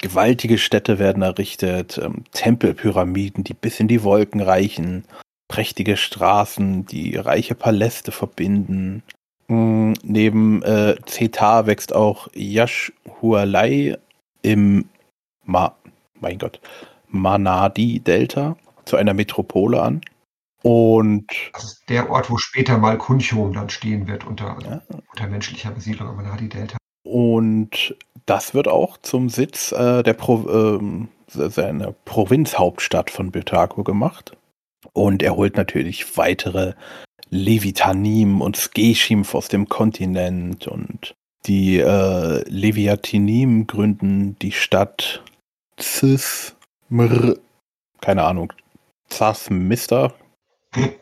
Gewaltige 0.02 0.58
Städte 0.58 1.00
werden 1.00 1.24
errichtet, 1.24 1.98
ähm, 1.98 2.24
Tempelpyramiden, 2.32 3.44
die 3.44 3.54
bis 3.54 3.80
in 3.80 3.88
die 3.88 4.04
Wolken 4.04 4.42
reichen, 4.42 5.06
prächtige 5.48 5.98
Straßen, 5.98 6.86
die 6.86 7.16
reiche 7.16 7.56
Paläste 7.56 8.12
verbinden. 8.12 9.04
Mm, 9.48 9.94
neben 10.04 10.62
äh, 10.64 10.96
Zeta 11.06 11.66
wächst 11.66 11.94
auch 11.94 12.28
Yashhualai 12.34 13.98
im 14.42 14.90
Ma 15.44 15.76
mein 16.22 16.38
Gott, 16.38 16.60
Manadi-Delta 17.08 18.58
zu 18.86 18.98
einer 18.98 19.14
Metropole 19.14 19.82
an. 19.82 20.02
Und 20.62 21.28
das 21.54 21.64
ist 21.64 21.84
der 21.90 22.10
Ort, 22.10 22.30
wo 22.30 22.38
später 22.38 22.78
mal 22.78 22.98
Kunchum 22.98 23.54
dann 23.54 23.70
stehen 23.70 24.08
wird 24.08 24.26
unter, 24.26 24.58
ja. 24.62 24.82
unter 25.12 25.28
menschlicher 25.28 25.72
Besiedlung 25.72 26.10
am 26.10 26.18
Manadi-Delta. 26.18 26.78
Und 27.04 27.96
das 28.26 28.54
wird 28.54 28.68
auch 28.68 28.98
zum 28.98 29.30
Sitz 29.30 29.72
äh, 29.72 30.04
der 30.04 30.14
Pro 30.14 30.48
ähm, 30.50 31.10
seiner 31.28 31.94
Provinzhauptstadt 32.06 33.12
von 33.12 33.32
Betaco 33.32 33.84
gemacht. 33.84 34.36
Und 34.94 35.22
er 35.24 35.36
holt 35.36 35.58
natürlich 35.58 36.18
weitere 36.18 36.74
Levitanim 37.30 38.42
und 38.42 38.58
Skeshim 38.58 39.26
aus 39.32 39.48
dem 39.48 39.70
Kontinent 39.70 40.68
und 40.68 41.14
die 41.46 41.78
äh, 41.78 42.44
Leviatinim 42.50 43.68
gründen 43.68 44.38
die 44.40 44.52
Stadt 44.52 45.24
Zismr, 45.78 47.36
keine 48.02 48.24
Ahnung, 48.24 48.52
Zasmister. 49.10 50.14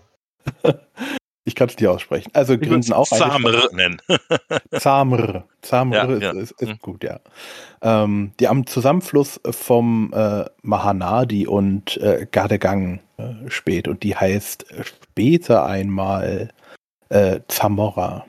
Ich 1.48 1.56
kann 1.56 1.70
es 1.70 1.78
nicht 1.78 1.88
aussprechen. 1.88 2.30
Also 2.34 2.58
gründen 2.58 2.92
auch 2.92 3.08
Zamr 3.08 3.70
nennen. 3.72 4.02
Zamr. 4.72 5.46
Zamr 5.62 5.96
ja, 5.96 6.04
ist, 6.04 6.22
ja. 6.22 6.32
ist, 6.32 6.52
ist 6.62 6.68
mhm. 6.68 6.80
gut, 6.82 7.04
ja. 7.06 7.22
Ähm, 7.82 8.34
die 8.42 8.50
am 8.50 8.68
Zusammenfluss 8.68 9.40
vom 9.52 10.12
äh, 10.14 10.44
Mahanadi 10.62 11.48
und 11.48 11.96
äh, 12.02 12.28
Gardegang 12.30 13.00
äh, 13.16 13.50
spät 13.50 13.88
und 13.88 14.04
die 14.04 14.14
heißt 14.14 14.66
später 14.84 15.66
einmal 15.66 16.50
äh, 17.08 17.40
Zamora. 17.48 18.26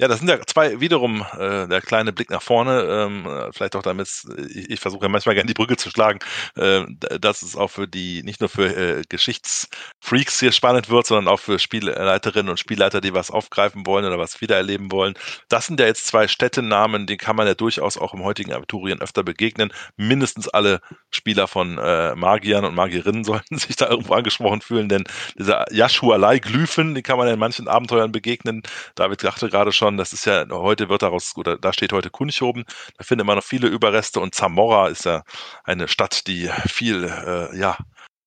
Ja, 0.00 0.08
das 0.08 0.20
sind 0.20 0.28
ja 0.28 0.40
zwei 0.46 0.80
wiederum 0.80 1.26
äh, 1.38 1.68
der 1.68 1.82
kleine 1.82 2.14
Blick 2.14 2.30
nach 2.30 2.40
vorne, 2.40 2.84
ähm, 2.88 3.28
vielleicht 3.52 3.76
auch 3.76 3.82
damit, 3.82 4.08
ich, 4.48 4.70
ich 4.70 4.80
versuche 4.80 5.02
ja 5.02 5.10
manchmal 5.10 5.34
gerne 5.34 5.46
die 5.46 5.52
Brücke 5.52 5.76
zu 5.76 5.90
schlagen, 5.90 6.20
äh, 6.56 6.86
dass 7.20 7.42
es 7.42 7.54
auch 7.54 7.68
für 7.68 7.86
die, 7.86 8.22
nicht 8.22 8.40
nur 8.40 8.48
für 8.48 8.74
äh, 8.74 9.02
Geschichtsfreaks 9.06 10.40
hier 10.40 10.52
spannend 10.52 10.88
wird, 10.88 11.06
sondern 11.06 11.28
auch 11.30 11.38
für 11.38 11.58
Spielleiterinnen 11.58 12.48
und 12.48 12.58
Spielleiter, 12.58 13.02
die 13.02 13.12
was 13.12 13.30
aufgreifen 13.30 13.84
wollen 13.84 14.06
oder 14.06 14.18
was 14.18 14.40
wiedererleben 14.40 14.90
wollen. 14.90 15.12
Das 15.50 15.66
sind 15.66 15.78
ja 15.78 15.84
jetzt 15.84 16.06
zwei 16.06 16.28
Städtenamen, 16.28 17.06
denen 17.06 17.18
kann 17.18 17.36
man 17.36 17.46
ja 17.46 17.52
durchaus 17.52 17.98
auch 17.98 18.14
im 18.14 18.24
heutigen 18.24 18.54
Abiturien 18.54 19.02
öfter 19.02 19.22
begegnen. 19.22 19.70
Mindestens 19.98 20.48
alle 20.48 20.80
Spieler 21.10 21.46
von 21.46 21.76
äh, 21.76 22.14
Magiern 22.14 22.64
und 22.64 22.74
Magierinnen 22.74 23.24
sollten 23.30 23.58
sich 23.58 23.76
da 23.76 23.90
irgendwo 23.90 24.14
angesprochen 24.14 24.62
fühlen, 24.62 24.88
denn 24.88 25.04
dieser 25.38 25.70
Yashualai-Glyphen, 25.70 26.94
die 26.94 27.02
kann 27.02 27.18
man 27.18 27.28
in 27.28 27.38
manchen 27.38 27.68
Abenteuern 27.68 28.12
begegnen. 28.12 28.62
David 28.94 29.22
dachte 29.22 29.50
gerade 29.50 29.72
schon, 29.72 29.89
das 29.96 30.12
ist 30.12 30.24
ja, 30.26 30.46
heute 30.50 30.88
wird 30.88 31.02
daraus, 31.02 31.36
oder 31.36 31.58
da 31.58 31.72
steht 31.72 31.92
heute 31.92 32.10
Kunchoben, 32.10 32.64
da 32.98 33.04
findet 33.04 33.26
man 33.26 33.36
noch 33.36 33.44
viele 33.44 33.68
Überreste 33.68 34.20
und 34.20 34.34
Zamora 34.34 34.88
ist 34.88 35.04
ja 35.04 35.22
eine 35.64 35.88
Stadt, 35.88 36.26
die 36.26 36.50
viel, 36.66 37.04
äh, 37.04 37.56
ja, 37.58 37.76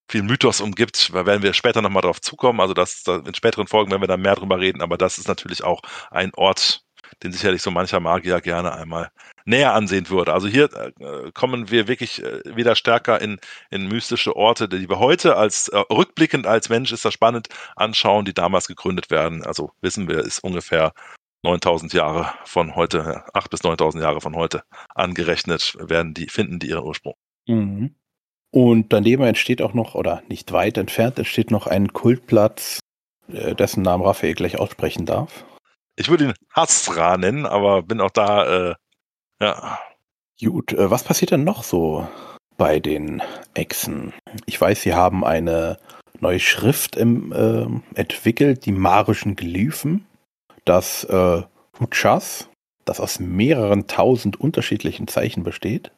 viel 0.10 0.24
Mythos 0.24 0.62
umgibt. 0.62 1.12
Da 1.14 1.26
werden 1.26 1.44
wir 1.44 1.54
später 1.54 1.82
nochmal 1.82 2.04
drauf 2.04 2.22
zukommen. 2.22 2.60
Also 2.60 2.74
das, 2.74 3.04
in 3.08 3.34
späteren 3.34 3.68
Folgen 3.68 3.92
werden 3.92 4.02
wir 4.02 4.08
da 4.08 4.18
mehr 4.18 4.36
drüber 4.36 4.60
reden, 4.60 4.82
aber 4.82 4.98
das 4.98 5.18
ist 5.18 5.28
natürlich 5.28 5.64
auch 5.64 5.82
ein 6.12 6.32
Ort, 6.36 6.84
den 7.24 7.32
sicherlich 7.32 7.62
so 7.62 7.72
mancher 7.72 8.00
Magier 8.00 8.42
gerne 8.42 8.74
einmal 8.74 9.12
näher 9.46 9.74
ansehen 9.74 10.10
würde. 10.10 10.34
Also 10.34 10.48
hier 10.48 10.70
äh, 10.74 11.32
kommen 11.34 11.70
wir 11.70 11.88
wirklich 11.88 12.24
äh, 12.24 12.42
wieder 12.56 12.76
stärker 12.76 13.22
in, 13.22 13.40
in 13.70 13.88
mystische 13.88 14.36
Orte, 14.36 14.70
die 14.70 14.90
wir 14.90 15.00
heute 15.00 15.36
als 15.36 15.68
äh, 15.70 15.78
rückblickend 15.78 16.48
als 16.48 16.70
Mensch 16.70 16.92
ist 16.92 17.06
das 17.06 17.14
spannend 17.14 17.50
anschauen, 17.76 18.26
die 18.26 18.34
damals 18.34 18.68
gegründet 18.68 19.10
werden. 19.12 19.46
Also 19.46 19.72
wissen 19.82 20.08
wir, 20.08 20.20
ist 20.20 20.44
ungefähr 20.44 20.94
9000 21.44 21.94
Jahre 21.94 22.34
von 22.46 22.76
heute, 22.76 23.24
8 23.34 23.50
bis 23.50 23.64
9000 23.64 24.04
Jahre 24.04 24.22
von 24.22 24.36
heute 24.36 24.64
angerechnet 24.96 25.76
werden 25.80 26.14
die, 26.14 26.28
finden 26.28 26.60
die 26.60 26.70
ihren 26.70 26.84
Ursprung. 26.84 27.16
Mhm. 27.48 27.96
Und 28.52 28.94
daneben 28.94 29.24
entsteht 29.24 29.62
auch 29.62 29.74
noch, 29.74 29.96
oder 29.96 30.22
nicht 30.30 30.52
weit 30.52 30.78
entfernt, 30.78 31.18
entsteht 31.18 31.52
noch 31.52 31.68
ein 31.68 31.92
Kultplatz, 31.92 32.80
äh, 33.32 33.56
dessen 33.56 33.82
Namen 33.82 34.04
Raphael 34.04 34.36
gleich 34.36 34.60
aussprechen 34.60 35.06
darf. 35.06 35.46
Ich 35.96 36.10
würde 36.10 36.26
ihn 36.26 36.34
Hasra 36.52 37.18
nennen, 37.18 37.46
aber 37.46 37.84
bin 37.84 38.02
auch 38.02 38.12
da, 38.12 38.72
äh, 38.72 38.76
ja. 39.42 39.80
Gut, 40.40 40.74
äh, 40.74 40.90
was 40.90 41.04
passiert 41.04 41.32
denn 41.32 41.44
noch 41.44 41.64
so 41.64 42.08
bei 42.58 42.80
den 42.80 43.22
Echsen? 43.54 44.14
Ich 44.46 44.60
weiß, 44.60 44.82
sie 44.82 44.94
haben 44.94 45.24
eine 45.24 45.80
neue 46.20 46.40
Schrift 46.40 46.96
im, 46.96 47.32
äh, 47.32 47.98
entwickelt, 48.00 48.66
die 48.66 48.72
marischen 48.72 49.36
Glyphen 49.36 50.06
das 50.66 51.04
äh, 51.06 51.42
Huchas, 51.80 52.50
das 52.86 53.00
aus 53.00 53.20
mehreren 53.20 53.88
tausend 53.88 54.40
unterschiedlichen 54.40 55.08
Zeichen 55.08 55.44
besteht. 55.44 55.92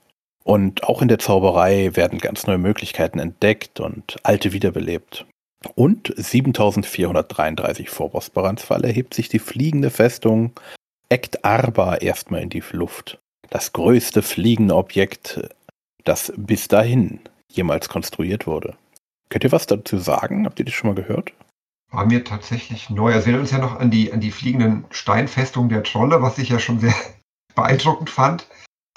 Und 0.43 0.83
auch 0.83 1.01
in 1.01 1.07
der 1.07 1.19
Zauberei 1.19 1.95
werden 1.95 2.19
ganz 2.19 2.45
neue 2.45 2.59
Möglichkeiten 2.59 3.19
entdeckt 3.19 3.79
und 3.79 4.17
alte 4.23 4.53
wiederbelebt. 4.53 5.25
Und 5.73 6.13
7433 6.15 7.89
vor 7.89 8.11
Bosporans 8.11 8.63
Fall 8.63 8.83
erhebt 8.85 9.15
sich 9.15 9.29
die 9.29 9.39
fliegende 9.39 9.89
Festung 9.89 10.51
Ekt 11.09 11.43
Arba 11.43 11.95
erstmal 11.95 12.41
in 12.41 12.49
die 12.49 12.63
Luft. 12.71 13.19
Das 13.49 13.73
größte 13.73 14.21
fliegende 14.21 14.75
Objekt, 14.75 15.39
das 16.03 16.31
bis 16.35 16.67
dahin 16.67 17.19
jemals 17.51 17.89
konstruiert 17.89 18.45
wurde. 18.45 18.75
Könnt 19.29 19.43
ihr 19.43 19.51
was 19.51 19.65
dazu 19.65 19.97
sagen? 19.97 20.45
Habt 20.45 20.59
ihr 20.59 20.65
das 20.65 20.73
schon 20.73 20.89
mal 20.89 20.95
gehört? 20.95 21.33
War 21.95 22.05
mir 22.05 22.23
tatsächlich 22.23 22.89
neu. 22.89 23.13
Also 23.13 23.27
wir 23.27 23.33
erinnern 23.33 23.41
uns 23.41 23.51
ja 23.51 23.59
noch 23.59 23.79
an 23.79 23.91
die, 23.91 24.11
an 24.11 24.19
die 24.19 24.31
fliegenden 24.31 24.85
Steinfestungen 24.91 25.69
der 25.69 25.83
Trolle, 25.83 26.21
was 26.21 26.37
ich 26.37 26.49
ja 26.49 26.59
schon 26.59 26.79
sehr 26.79 26.93
beeindruckend 27.55 28.09
fand 28.09 28.47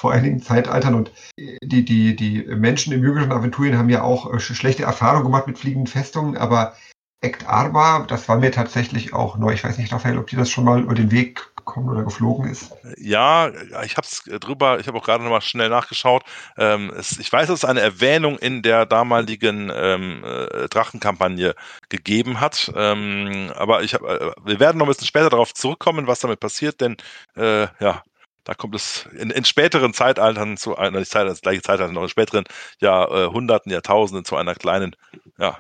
vor 0.00 0.12
einigen 0.12 0.40
Zeitaltern. 0.40 0.94
Und 0.94 1.12
die, 1.38 1.84
die, 1.84 2.14
die 2.14 2.44
Menschen 2.54 2.92
im 2.92 3.02
jüngeren 3.02 3.32
Aventurien 3.32 3.76
haben 3.76 3.88
ja 3.88 4.02
auch 4.02 4.32
äh, 4.32 4.38
schlechte 4.38 4.84
Erfahrungen 4.84 5.24
gemacht 5.24 5.46
mit 5.46 5.58
fliegenden 5.58 5.88
Festungen, 5.88 6.36
aber 6.36 6.74
Ekt 7.20 7.48
Arba, 7.48 8.04
das 8.06 8.28
war 8.28 8.38
mir 8.38 8.52
tatsächlich 8.52 9.12
auch 9.12 9.36
neu. 9.38 9.52
Ich 9.52 9.64
weiß 9.64 9.76
nicht, 9.78 9.92
Raphael, 9.92 10.18
ob 10.18 10.28
dir 10.28 10.38
das 10.38 10.50
schon 10.50 10.64
mal 10.64 10.80
über 10.80 10.94
den 10.94 11.10
Weg 11.10 11.50
gekommen 11.56 11.88
oder 11.88 12.04
geflogen 12.04 12.48
ist. 12.48 12.72
Ja, 12.96 13.50
ich 13.84 13.96
habe 13.96 14.06
es 14.06 14.22
drüber, 14.40 14.78
ich 14.78 14.86
habe 14.86 14.98
auch 14.98 15.04
gerade 15.04 15.24
nochmal 15.24 15.40
schnell 15.40 15.68
nachgeschaut. 15.68 16.22
Ähm, 16.56 16.92
es, 16.96 17.18
ich 17.18 17.32
weiß, 17.32 17.48
dass 17.48 17.60
es 17.60 17.64
eine 17.64 17.80
Erwähnung 17.80 18.38
in 18.38 18.62
der 18.62 18.86
damaligen 18.86 19.68
ähm, 19.74 20.22
äh, 20.24 20.68
Drachenkampagne 20.68 21.56
gegeben 21.88 22.40
hat. 22.40 22.72
Ähm, 22.76 23.52
aber 23.56 23.82
ich 23.82 23.94
hab, 23.94 24.02
äh, 24.02 24.30
wir 24.44 24.60
werden 24.60 24.78
noch 24.78 24.86
ein 24.86 24.90
bisschen 24.90 25.08
später 25.08 25.28
darauf 25.28 25.52
zurückkommen, 25.54 26.06
was 26.06 26.20
damit 26.20 26.38
passiert, 26.38 26.80
denn 26.80 26.96
äh, 27.36 27.66
ja, 27.80 28.04
da 28.44 28.54
kommt 28.54 28.76
es 28.76 29.06
in, 29.18 29.30
in 29.30 29.44
späteren 29.44 29.92
Zeitaltern 29.92 30.56
zu 30.56 30.76
einer, 30.76 31.00
nicht 31.00 31.10
Zeitalter, 31.10 31.32
das 31.32 31.42
gleiche 31.42 31.62
Zeitalter, 31.62 31.92
noch 31.92 32.04
in 32.04 32.08
späteren 32.08 32.44
Jahrhunderten, 32.78 33.72
Jahrtausenden 33.72 34.24
zu 34.24 34.36
einer 34.36 34.54
kleinen, 34.54 34.94
ja, 35.36 35.56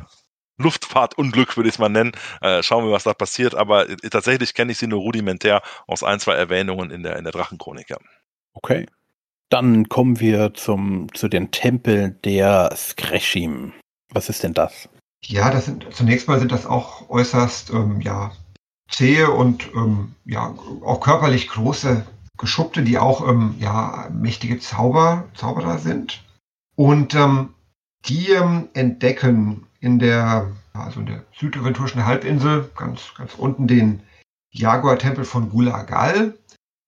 Luftfahrtunglück, 0.58 1.56
würde 1.56 1.68
ich 1.68 1.76
es 1.76 1.78
mal 1.78 1.88
nennen. 1.88 2.12
Äh, 2.40 2.62
schauen 2.62 2.84
wir, 2.84 2.92
was 2.92 3.04
da 3.04 3.14
passiert. 3.14 3.54
Aber 3.54 3.88
äh, 3.88 3.96
tatsächlich 4.10 4.54
kenne 4.54 4.72
ich 4.72 4.78
sie 4.78 4.86
nur 4.86 5.00
rudimentär 5.00 5.62
aus 5.86 6.02
ein, 6.02 6.20
zwei 6.20 6.34
Erwähnungen 6.34 6.90
in 6.90 7.02
der, 7.02 7.16
in 7.16 7.24
der 7.24 7.32
Drachenchronik. 7.32 7.90
Ja. 7.90 7.98
Okay. 8.52 8.86
Dann 9.48 9.88
kommen 9.88 10.20
wir 10.20 10.52
zum, 10.52 11.12
zu 11.14 11.28
den 11.28 11.50
Tempeln 11.50 12.20
der 12.22 12.74
Skreshim. 12.76 13.72
Was 14.10 14.28
ist 14.28 14.42
denn 14.42 14.52
das? 14.52 14.88
Ja, 15.24 15.50
das 15.50 15.64
sind 15.64 15.86
zunächst 15.92 16.28
mal 16.28 16.38
sind 16.38 16.52
das 16.52 16.66
auch 16.66 17.08
äußerst 17.08 17.70
ähm, 17.70 18.00
ja, 18.00 18.32
zähe 18.88 19.30
und 19.30 19.68
ähm, 19.74 20.14
ja, 20.24 20.54
auch 20.84 21.00
körperlich 21.00 21.48
große 21.48 22.06
Geschuppte, 22.36 22.82
die 22.82 22.98
auch 22.98 23.26
ähm, 23.26 23.54
ja, 23.58 24.08
mächtige 24.12 24.58
Zauber, 24.58 25.24
Zauberer 25.34 25.78
sind. 25.78 26.22
Und 26.76 27.14
ähm, 27.14 27.54
die 28.06 28.30
ähm, 28.30 28.68
entdecken 28.74 29.66
in 29.80 29.98
der, 29.98 30.50
also 30.72 31.00
in 31.00 31.06
der 31.06 31.24
südaventurischen 31.38 32.04
Halbinsel, 32.04 32.70
ganz, 32.76 33.12
ganz 33.16 33.34
unten 33.34 33.66
den 33.66 34.02
Jaguar-Tempel 34.50 35.24
von 35.24 35.50
Gulagal 35.50 36.34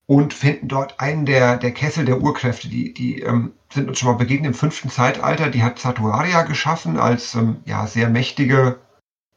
und 0.06 0.34
finden 0.34 0.68
dort 0.68 0.98
einen 0.98 1.24
der, 1.24 1.56
der 1.56 1.72
Kessel 1.72 2.04
der 2.04 2.20
Urkräfte. 2.20 2.68
Die, 2.68 2.92
die 2.92 3.20
ähm, 3.20 3.52
sind 3.72 3.88
uns 3.88 3.98
schon 3.98 4.10
mal 4.10 4.18
begegnet 4.18 4.48
im 4.48 4.54
fünften 4.54 4.90
Zeitalter. 4.90 5.50
Die 5.50 5.62
hat 5.62 5.78
Satuaria 5.78 6.42
geschaffen 6.42 6.98
als 6.98 7.34
ähm, 7.34 7.58
ja, 7.64 7.86
sehr 7.86 8.08
mächtige 8.08 8.80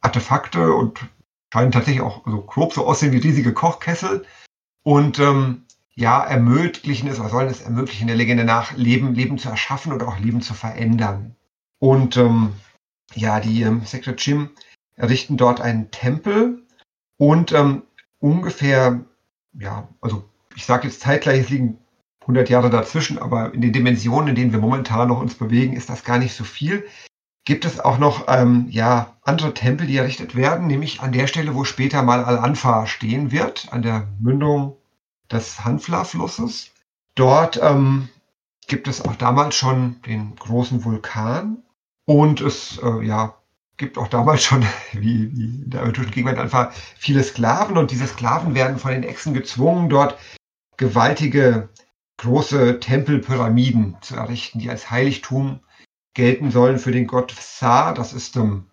Artefakte 0.00 0.72
und 0.72 1.06
scheinen 1.52 1.70
tatsächlich 1.70 2.02
auch 2.02 2.24
so 2.26 2.42
grob 2.42 2.72
so 2.72 2.86
aussehen 2.86 3.12
wie 3.12 3.18
riesige 3.18 3.52
Kochkessel. 3.52 4.24
Und 4.82 5.20
ähm, 5.20 5.62
ja, 5.94 6.24
ermöglichen 6.24 7.08
es 7.08 7.20
oder 7.20 7.28
sollen 7.28 7.48
es 7.48 7.62
ermöglichen, 7.62 8.08
der 8.08 8.16
Legende 8.16 8.44
nach, 8.44 8.72
Leben, 8.76 9.14
Leben 9.14 9.38
zu 9.38 9.48
erschaffen 9.48 9.92
oder 9.92 10.08
auch 10.08 10.18
Leben 10.18 10.42
zu 10.42 10.54
verändern. 10.54 11.36
Und 11.78 12.16
ähm, 12.16 12.52
ja, 13.14 13.40
die 13.40 13.62
ähm, 13.62 13.82
Secret 13.84 14.20
Jim 14.24 14.50
errichten 14.96 15.36
dort 15.36 15.60
einen 15.60 15.90
Tempel 15.90 16.62
und 17.16 17.52
ähm, 17.52 17.82
ungefähr, 18.18 19.04
ja, 19.52 19.88
also 20.00 20.28
ich 20.56 20.64
sage 20.64 20.88
jetzt 20.88 21.00
zeitgleich, 21.00 21.40
es 21.40 21.50
liegen 21.50 21.78
100 22.22 22.48
Jahre 22.48 22.70
dazwischen, 22.70 23.18
aber 23.18 23.52
in 23.52 23.60
den 23.60 23.72
Dimensionen, 23.72 24.28
in 24.28 24.34
denen 24.34 24.52
wir 24.52 24.58
momentan 24.58 25.08
noch 25.08 25.20
uns 25.20 25.34
bewegen, 25.34 25.74
ist 25.74 25.90
das 25.90 26.04
gar 26.04 26.18
nicht 26.18 26.34
so 26.34 26.44
viel. 26.44 26.86
Gibt 27.44 27.66
es 27.66 27.78
auch 27.78 27.98
noch 27.98 28.24
ähm, 28.28 28.66
ja, 28.70 29.16
andere 29.22 29.52
Tempel, 29.52 29.86
die 29.86 29.98
errichtet 29.98 30.34
werden, 30.34 30.66
nämlich 30.66 31.00
an 31.00 31.12
der 31.12 31.26
Stelle, 31.26 31.54
wo 31.54 31.64
später 31.64 32.02
mal 32.02 32.24
Al-Anfa 32.24 32.86
stehen 32.86 33.30
wird, 33.30 33.68
an 33.70 33.82
der 33.82 34.08
Mündung 34.18 34.76
des 35.30 35.62
Hanfla-Flusses. 35.64 36.70
Dort 37.14 37.60
ähm, 37.62 38.08
gibt 38.66 38.88
es 38.88 39.04
auch 39.04 39.16
damals 39.16 39.54
schon 39.54 40.00
den 40.06 40.34
großen 40.36 40.84
Vulkan 40.84 41.63
und 42.06 42.40
es 42.40 42.78
äh, 42.82 43.04
ja, 43.04 43.34
gibt 43.76 43.98
auch 43.98 44.08
damals 44.08 44.42
schon, 44.42 44.64
wie, 44.92 45.36
wie 45.36 45.62
in 45.62 45.70
der 45.70 45.82
aventurischen 45.82 46.12
Gegenwart, 46.12 46.38
einfach 46.38 46.72
viele 46.96 47.22
Sklaven. 47.22 47.76
Und 47.76 47.90
diese 47.90 48.06
Sklaven 48.06 48.54
werden 48.54 48.78
von 48.78 48.92
den 48.92 49.04
Echsen 49.04 49.34
gezwungen, 49.34 49.88
dort 49.88 50.18
gewaltige 50.76 51.68
große 52.18 52.80
Tempelpyramiden 52.80 53.96
zu 54.00 54.16
errichten, 54.16 54.58
die 54.58 54.70
als 54.70 54.90
Heiligtum 54.90 55.60
gelten 56.14 56.50
sollen 56.50 56.78
für 56.78 56.92
den 56.92 57.06
Gott 57.06 57.34
Sa. 57.38 57.92
Das 57.92 58.12
ist 58.12 58.36
ähm, 58.36 58.66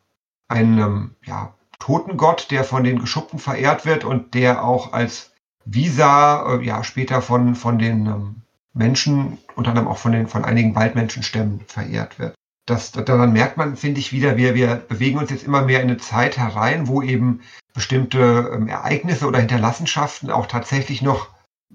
ein 0.48 0.78
ähm, 0.78 1.16
ja, 1.26 1.56
Totengott, 1.80 2.52
der 2.52 2.64
von 2.64 2.84
den 2.84 3.00
Geschuppten 3.00 3.40
verehrt 3.40 3.86
wird 3.86 4.04
und 4.04 4.36
der 4.36 4.64
auch 4.64 4.94
als 4.94 5.32
Visa 5.66 6.56
äh, 6.56 6.66
ja, 6.66 6.84
später 6.84 7.22
von, 7.22 7.56
von 7.56 7.80
den 7.80 8.06
ähm, 8.06 8.36
Menschen, 8.74 9.40
unter 9.56 9.72
anderem 9.72 9.88
auch 9.88 9.98
von, 9.98 10.12
den, 10.12 10.28
von 10.28 10.46
einigen 10.46 10.76
Waldmenschenstämmen 10.76 11.62
verehrt 11.68 12.20
wird 12.20 12.36
das, 12.66 12.92
daran 12.92 13.34
merkt 13.34 13.58
man, 13.58 13.76
finde 13.76 14.00
ich, 14.00 14.12
wieder, 14.12 14.38
wir, 14.38 14.56
wir 14.56 14.76
bewegen 14.76 15.18
uns 15.18 15.30
jetzt 15.30 15.44
immer 15.44 15.64
mehr 15.64 15.82
in 15.82 15.90
eine 15.90 15.98
Zeit 15.98 16.38
herein, 16.38 16.88
wo 16.88 17.02
eben 17.02 17.42
bestimmte 17.74 18.52
ähm, 18.54 18.68
Ereignisse 18.68 19.28
oder 19.28 19.40
Hinterlassenschaften 19.40 20.30
auch 20.30 20.48
tatsächlich 20.48 21.02
noch 21.02 21.30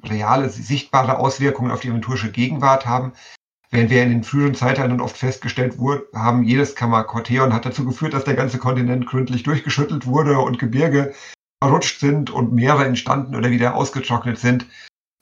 reale, 0.04 0.48
sichtbare 0.48 1.18
Auswirkungen 1.18 1.70
auf 1.70 1.80
die 1.80 1.90
aventurische 1.90 2.30
Gegenwart 2.30 2.86
haben. 2.86 3.12
Während 3.70 3.90
wir 3.90 4.02
in 4.02 4.10
den 4.10 4.24
früheren 4.24 4.54
Zeitaltern 4.54 5.00
oft 5.00 5.16
festgestellt 5.16 5.78
wurde, 5.78 6.06
haben, 6.14 6.44
jedes 6.44 6.76
Kammerkorteon 6.76 7.52
hat 7.52 7.66
dazu 7.66 7.84
geführt, 7.84 8.14
dass 8.14 8.24
der 8.24 8.34
ganze 8.34 8.58
Kontinent 8.58 9.06
gründlich 9.06 9.42
durchgeschüttelt 9.42 10.06
wurde 10.06 10.38
und 10.38 10.58
Gebirge 10.58 11.14
verrutscht 11.62 11.98
sind 11.98 12.30
und 12.30 12.52
Meere 12.52 12.84
entstanden 12.84 13.34
oder 13.34 13.50
wieder 13.50 13.74
ausgetrocknet 13.74 14.38
sind, 14.38 14.66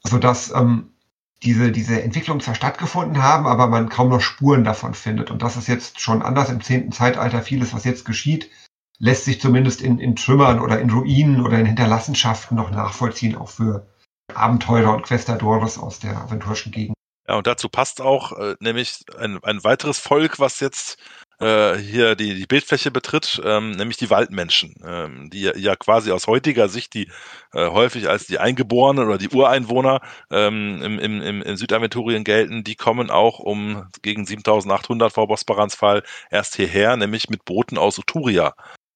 sodass 0.07 0.53
ähm, 0.55 0.94
diese, 1.43 1.73
diese 1.73 2.03
Entwicklungen 2.03 2.41
zwar 2.41 2.55
stattgefunden 2.55 3.23
haben, 3.23 3.47
aber 3.47 3.67
man 3.67 3.89
kaum 3.89 4.09
noch 4.09 4.21
Spuren 4.21 4.65
davon 4.65 4.95
findet. 4.95 5.31
Und 5.31 5.43
das 5.43 5.57
ist 5.57 5.69
jetzt 5.69 6.01
schon 6.01 6.23
anders 6.23 6.49
im 6.51 6.63
zehnten 6.63 6.93
Zeitalter. 6.93 7.43
Vieles, 7.43 7.75
was 7.75 7.85
jetzt 7.85 8.05
geschieht, 8.05 8.51
lässt 8.99 9.25
sich 9.25 9.41
zumindest 9.41 9.83
in, 9.83 9.99
in 9.99 10.17
Trümmern 10.17 10.61
oder 10.61 10.81
in 10.81 10.91
Ruinen 10.91 11.45
oder 11.45 11.59
in 11.59 11.67
Hinterlassenschaften 11.67 12.57
noch 12.57 12.71
nachvollziehen, 12.71 13.37
auch 13.37 13.51
für 13.51 13.87
Abenteurer 14.33 14.95
und 14.95 15.03
Questadores 15.03 15.79
aus 15.79 15.99
der 15.99 16.17
aventurischen 16.17 16.73
Gegend. 16.73 16.95
Ja, 17.29 17.37
und 17.37 17.47
dazu 17.47 17.69
passt 17.69 18.01
auch 18.01 18.33
äh, 18.33 18.55
nämlich 18.61 19.05
ein, 19.19 19.43
ein 19.43 19.65
weiteres 19.65 19.99
Volk, 19.99 20.39
was 20.39 20.61
jetzt 20.61 20.99
äh, 21.41 21.77
hier 21.77 22.15
die, 22.15 22.35
die 22.35 22.47
Bildfläche 22.47 22.91
betritt, 22.91 23.41
ähm, 23.45 23.73
nämlich 23.73 23.97
die 23.97 24.11
Waldmenschen, 24.11 24.75
ähm, 24.87 25.31
die 25.31 25.43
ja 25.43 25.77
quasi 25.77 26.11
aus 26.13 26.27
heutiger 26.27 26.69
Sicht 26.69 26.95
die 26.95 27.09
äh, 27.53 27.69
häufig 27.69 28.09
als 28.09 28.27
die 28.27 28.39
Eingeborenen 28.39 29.07
oder 29.07 29.19
die 29.19 29.29
Ureinwohner 29.29 30.01
ähm, 30.31 30.81
im, 30.83 30.99
im, 30.99 31.43
im, 31.43 31.57
Südaventurien 31.57 32.25
gelten, 32.25 32.65
die 32.65 32.77
kommen 32.77 33.11
auch 33.11 33.39
um 33.39 33.89
gegen 34.03 34.27
7800 34.27 35.13
vor 35.13 35.29
Bosbarans 35.29 35.75
Fall 35.75 36.03
erst 36.31 36.57
hierher, 36.57 36.97
nämlich 36.97 37.29
mit 37.29 37.45
Booten 37.45 37.79
aus 37.79 37.99
Uturia. 37.99 38.55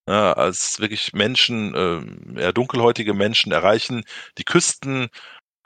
Ja, 0.09 0.33
als 0.33 0.81
wirklich 0.81 1.13
Menschen, 1.13 1.75
äh, 1.75 2.41
eher 2.41 2.55
dunkelhäutige 2.55 3.13
Menschen 3.13 3.53
erreichen 3.53 4.05
die 4.39 4.45
Küsten 4.45 5.11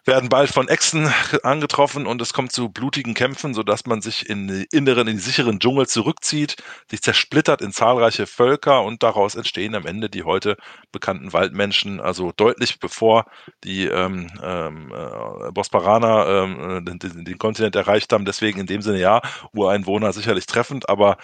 werden 0.05 0.29
bald 0.29 0.51
von 0.51 0.69
Echsen 0.69 1.13
angetroffen 1.43 2.07
und 2.07 2.21
es 2.21 2.33
kommt 2.33 2.53
zu 2.53 2.69
blutigen 2.69 3.15
Kämpfen, 3.15 3.55
sodass 3.55 3.87
man 3.87 4.03
sich 4.03 4.29
in 4.29 4.49
die 4.49 4.67
inneren, 4.73 5.07
in 5.07 5.17
die 5.17 5.23
sicheren 5.23 5.61
Dschungel 5.61 5.87
zurückzieht, 5.87 6.57
sich 6.91 7.03
zersplittert 7.03 7.63
in 7.63 7.73
zahlreiche 7.73 8.27
Völker 8.27 8.83
und 8.83 9.03
daraus 9.03 9.35
entstehen 9.35 9.75
am 9.75 9.87
Ende 9.87 10.11
die 10.11 10.25
heute 10.25 10.57
bekannten 10.91 11.33
Waldmenschen, 11.33 12.01
also 12.01 12.33
deutlich 12.37 12.81
bevor 12.81 13.27
die 13.65 13.87
ähm, 13.87 14.29
ähm, 14.43 14.93
äh, 14.93 15.53
Bosparaner 15.53 16.27
ähm, 16.27 16.85
den, 16.85 17.25
den, 17.25 17.39
Kontinent 17.39 17.77
erreicht 17.77 18.13
haben. 18.13 18.25
Deswegen 18.25 18.61
in 18.61 18.67
dem 18.67 18.83
Sinne 18.83 18.99
ja, 18.99 19.21
Ureinwohner 19.53 20.13
sicherlich 20.13 20.47
treffend, 20.47 20.89
aber 20.89 21.17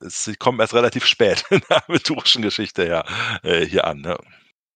sie 0.00 0.36
kommen 0.36 0.60
erst 0.60 0.74
relativ 0.74 1.06
spät 1.06 1.44
in 1.50 1.62
der 1.70 1.88
aventurischen 1.88 2.42
Geschichte 2.42 2.86
ja, 2.86 3.04
äh, 3.42 3.64
hier 3.64 3.86
an. 3.86 4.00
Ne? 4.00 4.18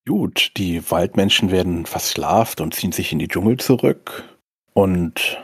Gut, 0.06 0.52
die 0.56 0.90
Waldmenschen 0.90 1.50
werden 1.50 1.86
versklavt 1.86 2.60
und 2.60 2.74
ziehen 2.74 2.92
sich 2.92 3.12
in 3.12 3.18
die 3.18 3.28
Dschungel 3.28 3.58
zurück. 3.58 4.24
Und 4.72 5.38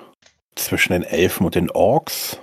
zwischen 0.54 0.92
den 0.92 1.02
Elfen 1.02 1.44
und 1.44 1.54
den 1.54 1.70
Orks 1.70 2.40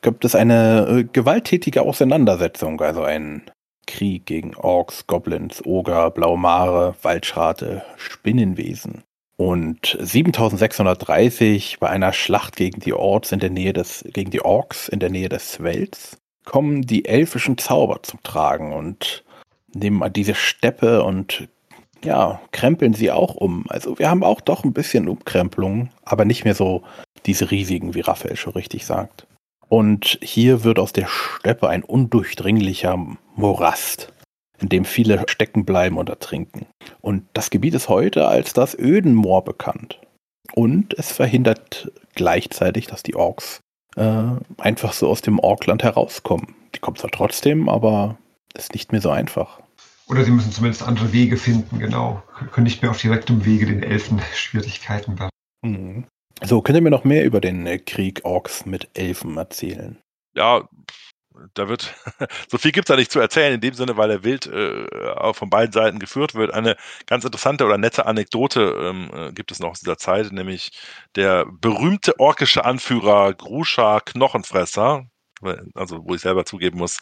gibt 0.00 0.24
es 0.24 0.34
eine 0.34 0.86
äh, 0.88 1.04
gewalttätige 1.04 1.82
Auseinandersetzung, 1.82 2.80
also 2.80 3.04
ein 3.04 3.42
Krieg 3.86 4.26
gegen 4.26 4.54
Orks, 4.56 5.06
Goblins, 5.06 5.64
Oger, 5.64 6.10
Blaumare, 6.10 6.94
Waldschrate, 7.02 7.82
Spinnenwesen. 7.96 9.02
Und 9.36 9.96
7630 10.00 11.78
bei 11.80 11.88
einer 11.88 12.12
Schlacht 12.12 12.56
gegen 12.56 12.80
die 12.80 12.92
Orks 12.92 13.32
in 13.32 13.40
der 13.40 13.50
Nähe 13.50 13.72
des, 13.72 14.04
gegen 14.12 14.30
die 14.30 14.44
Orks 14.44 14.88
in 14.88 15.00
der 15.00 15.10
Nähe 15.10 15.28
des 15.28 15.52
Swells 15.52 16.18
kommen 16.44 16.82
die 16.82 17.04
elfischen 17.04 17.58
Zauber 17.58 18.02
zum 18.02 18.22
Tragen 18.22 18.72
und 18.72 19.24
nehmen 19.74 20.12
diese 20.12 20.34
Steppe 20.34 21.02
und 21.02 21.48
ja, 22.04 22.40
krempeln 22.50 22.94
sie 22.94 23.10
auch 23.10 23.34
um. 23.34 23.64
Also 23.68 23.98
wir 23.98 24.10
haben 24.10 24.24
auch 24.24 24.40
doch 24.40 24.64
ein 24.64 24.72
bisschen 24.72 25.08
Umkrempelung, 25.08 25.90
aber 26.04 26.24
nicht 26.24 26.44
mehr 26.44 26.54
so 26.54 26.82
diese 27.26 27.50
riesigen, 27.50 27.94
wie 27.94 28.00
Raphael 28.00 28.36
schon 28.36 28.54
richtig 28.54 28.86
sagt. 28.86 29.26
Und 29.68 30.18
hier 30.20 30.64
wird 30.64 30.78
aus 30.78 30.92
der 30.92 31.06
Steppe 31.06 31.68
ein 31.68 31.82
undurchdringlicher 31.82 32.98
Morast, 33.36 34.12
in 34.60 34.68
dem 34.68 34.84
viele 34.84 35.24
stecken 35.28 35.64
bleiben 35.64 35.96
und 35.96 36.08
ertrinken. 36.08 36.66
Und 37.00 37.24
das 37.32 37.50
Gebiet 37.50 37.74
ist 37.74 37.88
heute 37.88 38.28
als 38.28 38.52
das 38.52 38.76
Ödenmoor 38.78 39.44
bekannt. 39.44 39.98
Und 40.54 40.92
es 40.98 41.12
verhindert 41.12 41.90
gleichzeitig, 42.14 42.86
dass 42.86 43.02
die 43.02 43.14
Orks 43.14 43.60
äh, 43.96 44.24
einfach 44.58 44.92
so 44.92 45.08
aus 45.08 45.22
dem 45.22 45.38
Orkland 45.38 45.82
herauskommen. 45.82 46.54
Die 46.74 46.80
kommen 46.80 46.96
zwar 46.96 47.10
trotzdem, 47.10 47.68
aber 47.68 48.18
ist 48.54 48.74
nicht 48.74 48.92
mehr 48.92 49.00
so 49.00 49.10
einfach. 49.10 49.60
Oder 50.08 50.24
sie 50.24 50.30
müssen 50.30 50.52
zumindest 50.52 50.82
andere 50.82 51.12
Wege 51.12 51.36
finden, 51.36 51.78
genau. 51.78 52.22
Können 52.52 52.64
nicht 52.64 52.82
mehr 52.82 52.90
auf 52.90 53.00
direktem 53.00 53.44
Wege 53.44 53.66
den 53.66 53.82
Elfen 53.82 54.20
Schwierigkeiten 54.34 55.18
werden. 55.18 55.30
Mhm. 55.64 56.06
So, 56.42 56.60
könnt 56.60 56.76
ihr 56.76 56.82
mir 56.82 56.90
noch 56.90 57.04
mehr 57.04 57.24
über 57.24 57.40
den 57.40 57.66
äh, 57.66 57.78
Krieg 57.78 58.20
Orks 58.24 58.66
mit 58.66 58.88
Elfen 58.94 59.36
erzählen? 59.36 59.98
Ja, 60.34 60.68
da 61.54 61.68
wird, 61.68 61.94
so 62.50 62.58
viel 62.58 62.72
gibt 62.72 62.88
es 62.88 62.92
da 62.92 62.96
nicht 62.96 63.12
zu 63.12 63.20
erzählen, 63.20 63.54
in 63.54 63.60
dem 63.60 63.74
Sinne, 63.74 63.96
weil 63.96 64.10
er 64.10 64.24
wild 64.24 64.46
äh, 64.46 64.86
auch 65.16 65.36
von 65.36 65.50
beiden 65.50 65.72
Seiten 65.72 65.98
geführt 65.98 66.34
wird. 66.34 66.52
Eine 66.52 66.76
ganz 67.06 67.24
interessante 67.24 67.64
oder 67.64 67.78
nette 67.78 68.06
Anekdote 68.06 68.60
ähm, 68.80 69.10
äh, 69.14 69.32
gibt 69.32 69.52
es 69.52 69.60
noch 69.60 69.70
aus 69.70 69.80
dieser 69.80 69.98
Zeit, 69.98 70.32
nämlich 70.32 70.70
der 71.16 71.46
berühmte 71.46 72.18
orkische 72.18 72.64
Anführer 72.64 73.34
Gruscha 73.34 74.00
Knochenfresser, 74.00 75.06
also 75.74 76.00
wo 76.04 76.14
ich 76.14 76.20
selber 76.20 76.44
zugeben 76.44 76.78
muss, 76.78 76.98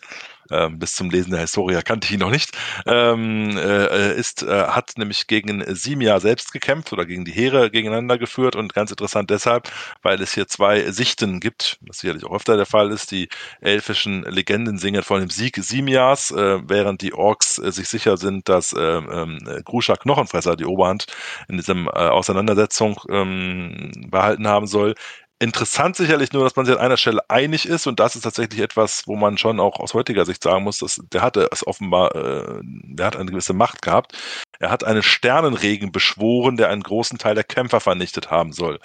ähm, 0.51 0.79
bis 0.79 0.95
zum 0.95 1.11
Lesen 1.11 1.31
der 1.33 1.41
Historia 1.41 1.83
kannte 1.83 2.07
ich 2.07 2.13
ihn 2.13 2.21
noch 2.21 2.31
nicht, 2.31 2.57
ähm, 2.87 3.57
äh, 3.57 4.15
ist, 4.15 4.43
äh, 4.43 4.65
hat 4.69 4.93
nämlich 4.97 5.27
gegen 5.27 5.65
Simia 5.75 6.21
selbst 6.21 6.53
gekämpft 6.53 6.93
oder 6.93 7.07
gegen 7.07 7.25
die 7.25 7.33
Heere 7.33 7.71
gegeneinander 7.71 8.19
geführt 8.19 8.57
und 8.57 8.75
ganz 8.75 8.91
interessant 8.91 9.31
deshalb, 9.31 9.71
weil 10.03 10.21
es 10.23 10.35
hier 10.35 10.47
zwei 10.47 10.91
Sichten 10.91 11.41
gibt, 11.41 11.79
was 11.83 11.99
sicherlich 11.99 12.25
auch 12.25 12.35
öfter 12.35 12.57
der 12.57 12.67
Fall 12.67 12.91
ist, 12.91 13.11
die 13.11 13.29
elfischen 13.61 14.23
Legenden 14.23 14.79
singen 14.79 15.03
von 15.03 15.21
dem 15.21 15.31
Sieg 15.31 15.57
Simias, 15.57 16.31
äh, 16.31 16.61
während 16.69 17.03
die 17.03 17.15
Orks 17.15 17.59
äh, 17.59 17.73
sich 17.73 17.89
sicher 17.89 18.17
sind, 18.17 18.49
dass 18.49 18.73
äh, 18.73 18.81
äh, 18.81 19.63
Gruscha 19.65 19.97
Knochenfresser 19.97 20.57
die 20.57 20.67
Oberhand 20.67 21.07
in 21.49 21.57
diesem 21.57 21.87
äh, 21.87 21.91
Auseinandersetzung 21.91 23.01
ähm, 23.09 23.91
behalten 24.11 24.49
haben 24.49 24.67
soll, 24.67 24.95
Interessant 25.43 25.97
sicherlich 25.97 26.35
nur, 26.35 26.45
dass 26.45 26.55
man 26.55 26.67
sich 26.67 26.75
an 26.75 26.83
einer 26.83 26.99
Stelle 26.99 27.23
einig 27.31 27.67
ist 27.67 27.87
und 27.87 27.99
das 27.99 28.15
ist 28.15 28.23
tatsächlich 28.23 28.61
etwas, 28.61 29.07
wo 29.07 29.17
man 29.17 29.39
schon 29.39 29.59
auch 29.59 29.81
aus 29.81 29.95
heutiger 29.95 30.27
Sicht 30.27 30.43
sagen 30.43 30.65
muss, 30.65 30.81
dass 30.81 31.01
der 31.11 31.23
hatte 31.23 31.49
es 31.51 31.67
offenbar, 31.67 32.15
äh, 32.15 32.61
der 32.63 33.07
hat 33.07 33.17
eine 33.17 33.31
gewisse 33.31 33.55
Macht 33.55 33.81
gehabt. 33.81 34.19
Er 34.59 34.71
hat 34.71 34.85
einen 34.85 35.03
Sternenregen 35.03 35.93
beschworen, 35.93 36.59
der 36.59 36.69
einen 36.69 36.83
großen 36.83 37.17
Teil 37.17 37.35
der 37.35 37.45
Kämpfer 37.45 37.81
vernichtet 37.81 38.31
haben 38.31 38.53
soll. 38.53 38.81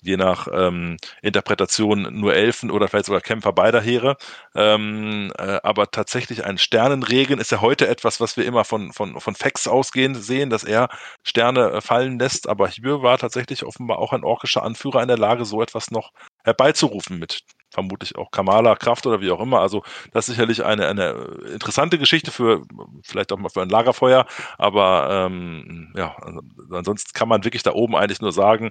Je 0.00 0.16
nach 0.16 0.48
ähm, 0.52 0.96
Interpretation 1.22 2.20
nur 2.20 2.34
Elfen 2.34 2.70
oder 2.70 2.88
vielleicht 2.88 3.06
sogar 3.06 3.20
Kämpfer 3.20 3.52
beider 3.52 3.80
Heere. 3.80 4.16
Ähm, 4.54 5.32
äh, 5.38 5.58
aber 5.62 5.90
tatsächlich 5.90 6.44
ein 6.44 6.58
Sternenregen 6.58 7.38
ist 7.38 7.50
ja 7.50 7.60
heute 7.60 7.88
etwas, 7.88 8.20
was 8.20 8.36
wir 8.36 8.44
immer 8.44 8.64
von, 8.64 8.92
von, 8.92 9.20
von 9.20 9.34
Fex 9.34 9.66
ausgehend 9.66 10.16
sehen, 10.22 10.50
dass 10.50 10.64
er 10.64 10.88
Sterne 11.22 11.70
äh, 11.70 11.80
fallen 11.80 12.18
lässt. 12.18 12.48
Aber 12.48 12.68
hier 12.68 13.02
war 13.02 13.18
tatsächlich 13.18 13.64
offenbar 13.64 13.98
auch 13.98 14.12
ein 14.12 14.24
orkischer 14.24 14.62
Anführer 14.62 15.02
in 15.02 15.08
der 15.08 15.18
Lage, 15.18 15.44
so 15.44 15.62
etwas 15.62 15.90
noch 15.90 16.12
herbeizurufen 16.48 17.18
mit 17.18 17.42
vermutlich 17.70 18.16
auch 18.16 18.30
Kamala 18.30 18.76
Kraft 18.76 19.06
oder 19.06 19.20
wie 19.20 19.30
auch 19.30 19.40
immer. 19.40 19.60
Also 19.60 19.82
das 20.12 20.28
ist 20.28 20.34
sicherlich 20.34 20.64
eine, 20.64 20.88
eine 20.88 21.10
interessante 21.52 21.98
Geschichte 21.98 22.30
für 22.30 22.62
vielleicht 23.04 23.32
auch 23.32 23.38
mal 23.38 23.50
für 23.50 23.62
ein 23.62 23.68
Lagerfeuer, 23.68 24.26
aber 24.56 25.26
ähm, 25.26 25.92
ja, 25.96 26.16
also, 26.16 26.40
ansonsten 26.70 27.12
kann 27.12 27.28
man 27.28 27.44
wirklich 27.44 27.62
da 27.62 27.72
oben 27.72 27.94
eigentlich 27.94 28.20
nur 28.20 28.32
sagen, 28.32 28.70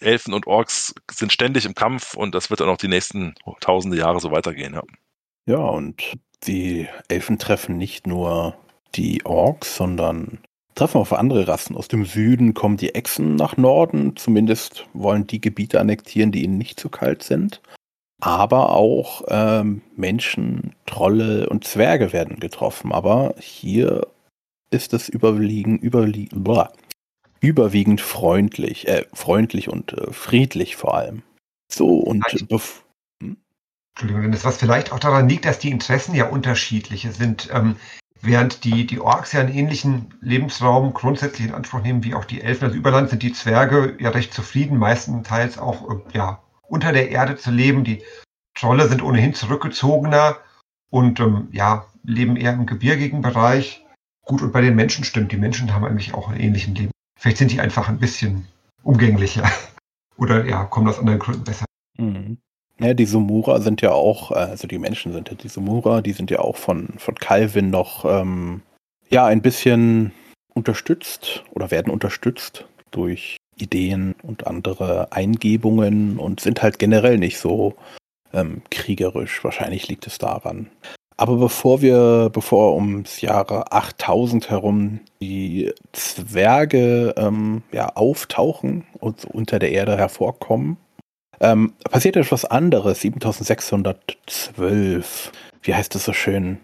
Elfen 0.00 0.34
und 0.34 0.46
Orks 0.46 0.94
sind 1.10 1.32
ständig 1.32 1.64
im 1.64 1.74
Kampf 1.74 2.14
und 2.14 2.34
das 2.34 2.50
wird 2.50 2.60
dann 2.60 2.68
auch 2.68 2.76
die 2.76 2.88
nächsten 2.88 3.34
tausende 3.60 3.96
Jahre 3.96 4.20
so 4.20 4.30
weitergehen. 4.30 4.74
Ja, 4.74 4.82
ja 5.46 5.58
und 5.58 6.02
die 6.44 6.88
Elfen 7.08 7.38
treffen 7.38 7.76
nicht 7.76 8.06
nur 8.06 8.56
die 8.94 9.24
Orks, 9.24 9.76
sondern 9.76 10.45
treffen 10.76 10.98
auf 10.98 11.12
andere 11.12 11.48
Rassen. 11.48 11.76
Aus 11.76 11.88
dem 11.88 12.04
Süden 12.04 12.54
kommen 12.54 12.76
die 12.76 12.94
Echsen 12.94 13.34
nach 13.34 13.56
Norden, 13.56 14.14
zumindest 14.16 14.86
wollen 14.92 15.26
die 15.26 15.40
Gebiete 15.40 15.80
annektieren, 15.80 16.30
die 16.30 16.44
ihnen 16.44 16.58
nicht 16.58 16.78
zu 16.78 16.88
kalt 16.88 17.24
sind 17.24 17.60
aber 18.20 18.70
auch 18.70 19.22
ähm, 19.28 19.82
Menschen, 19.94 20.74
Trolle 20.86 21.48
und 21.48 21.64
Zwerge 21.64 22.12
werden 22.12 22.40
getroffen. 22.40 22.92
Aber 22.92 23.34
hier 23.38 24.06
ist 24.70 24.94
es 24.94 25.08
überwiegend, 25.08 25.82
überwiegend, 25.82 26.44
blah, 26.44 26.72
überwiegend 27.40 28.00
freundlich, 28.00 28.88
äh, 28.88 29.04
freundlich 29.12 29.68
und 29.68 29.92
äh, 29.92 30.12
friedlich 30.12 30.76
vor 30.76 30.96
allem. 30.96 31.22
So 31.70 31.98
und 31.98 32.24
hm? 32.26 33.36
Entschuldigung, 33.94 34.32
das 34.32 34.44
was 34.44 34.56
vielleicht 34.56 34.92
auch 34.92 34.98
daran 34.98 35.28
liegt, 35.28 35.44
dass 35.44 35.58
die 35.58 35.70
Interessen 35.70 36.14
ja 36.14 36.28
unterschiedliche 36.28 37.12
sind. 37.12 37.48
Ähm, 37.52 37.76
während 38.22 38.64
die, 38.64 38.86
die 38.86 39.00
Orks 39.00 39.32
ja 39.32 39.40
einen 39.40 39.52
ähnlichen 39.52 40.14
Lebensraum 40.20 40.94
grundsätzlich 40.94 41.48
in 41.48 41.54
Anspruch 41.54 41.82
nehmen 41.82 42.04
wie 42.04 42.14
auch 42.14 42.24
die 42.24 42.42
Elfen. 42.42 42.64
Also 42.64 42.76
Überland 42.76 43.10
sind 43.10 43.22
die 43.22 43.32
Zwerge 43.32 43.96
ja 44.00 44.10
recht 44.10 44.32
zufrieden, 44.32 44.78
meistenteils 44.78 45.58
auch 45.58 45.90
äh, 45.90 46.00
ja, 46.12 46.42
unter 46.62 46.92
der 46.92 47.10
Erde 47.10 47.36
zu 47.36 47.50
leben. 47.50 47.84
Die 47.84 48.02
Trolle 48.54 48.88
sind 48.88 49.02
ohnehin 49.02 49.34
zurückgezogener 49.34 50.38
und 50.90 51.20
ähm, 51.20 51.48
ja, 51.52 51.86
leben 52.02 52.36
eher 52.36 52.52
im 52.52 52.66
gebirgigen 52.66 53.22
Bereich. 53.22 53.84
Gut, 54.22 54.42
und 54.42 54.52
bei 54.52 54.60
den 54.60 54.74
Menschen 54.74 55.04
stimmt, 55.04 55.32
die 55.32 55.36
Menschen 55.36 55.72
haben 55.72 55.84
eigentlich 55.84 56.14
auch 56.14 56.28
einen 56.28 56.40
ähnlichen 56.40 56.74
Leben. 56.74 56.90
Vielleicht 57.18 57.38
sind 57.38 57.52
die 57.52 57.60
einfach 57.60 57.88
ein 57.88 57.98
bisschen 57.98 58.48
umgänglicher. 58.82 59.48
Oder 60.16 60.46
ja, 60.46 60.64
kommen 60.64 60.88
aus 60.88 60.98
anderen 60.98 61.18
Gründen 61.18 61.44
besser. 61.44 61.66
Mhm. 61.98 62.38
Ja, 62.78 62.92
die 62.92 63.06
Sumura 63.06 63.60
sind 63.60 63.80
ja 63.80 63.92
auch, 63.92 64.30
äh, 64.32 64.34
also 64.34 64.68
die 64.68 64.78
Menschen 64.78 65.12
sind 65.12 65.30
ja 65.30 65.34
die 65.34 65.48
Sumura, 65.48 66.02
die 66.02 66.12
sind 66.12 66.30
ja 66.30 66.40
auch 66.40 66.56
von, 66.56 66.88
von 66.98 67.14
Calvin 67.14 67.70
noch, 67.70 68.04
ähm, 68.04 68.62
ja, 69.08 69.24
ein 69.26 69.40
bisschen 69.40 70.12
unterstützt 70.54 71.44
oder 71.52 71.70
werden 71.70 71.92
unterstützt 71.92 72.66
durch 72.90 73.36
Ideen 73.56 74.14
und 74.22 74.46
andere 74.46 75.12
Eingebungen 75.12 76.18
und 76.18 76.40
sind 76.40 76.62
halt 76.62 76.78
generell 76.78 77.18
nicht 77.18 77.38
so 77.38 77.74
ähm, 78.32 78.62
kriegerisch. 78.70 79.42
Wahrscheinlich 79.42 79.88
liegt 79.88 80.06
es 80.06 80.18
daran. 80.18 80.70
Aber 81.16 81.36
bevor 81.36 81.80
wir, 81.80 82.30
bevor 82.30 82.74
ums 82.74 83.22
Jahre 83.22 83.72
8000 83.72 84.50
herum 84.50 85.00
die 85.22 85.72
Zwerge 85.92 87.14
ähm, 87.16 87.62
ja, 87.72 87.88
auftauchen 87.94 88.84
und 88.98 89.24
unter 89.24 89.58
der 89.58 89.72
Erde 89.72 89.96
hervorkommen, 89.96 90.76
ähm, 91.40 91.74
passiert 91.90 92.16
etwas 92.16 92.44
anderes. 92.44 93.00
7612. 93.00 95.32
Wie 95.62 95.74
heißt 95.74 95.94
es 95.94 96.04
so 96.04 96.12
schön? 96.12 96.60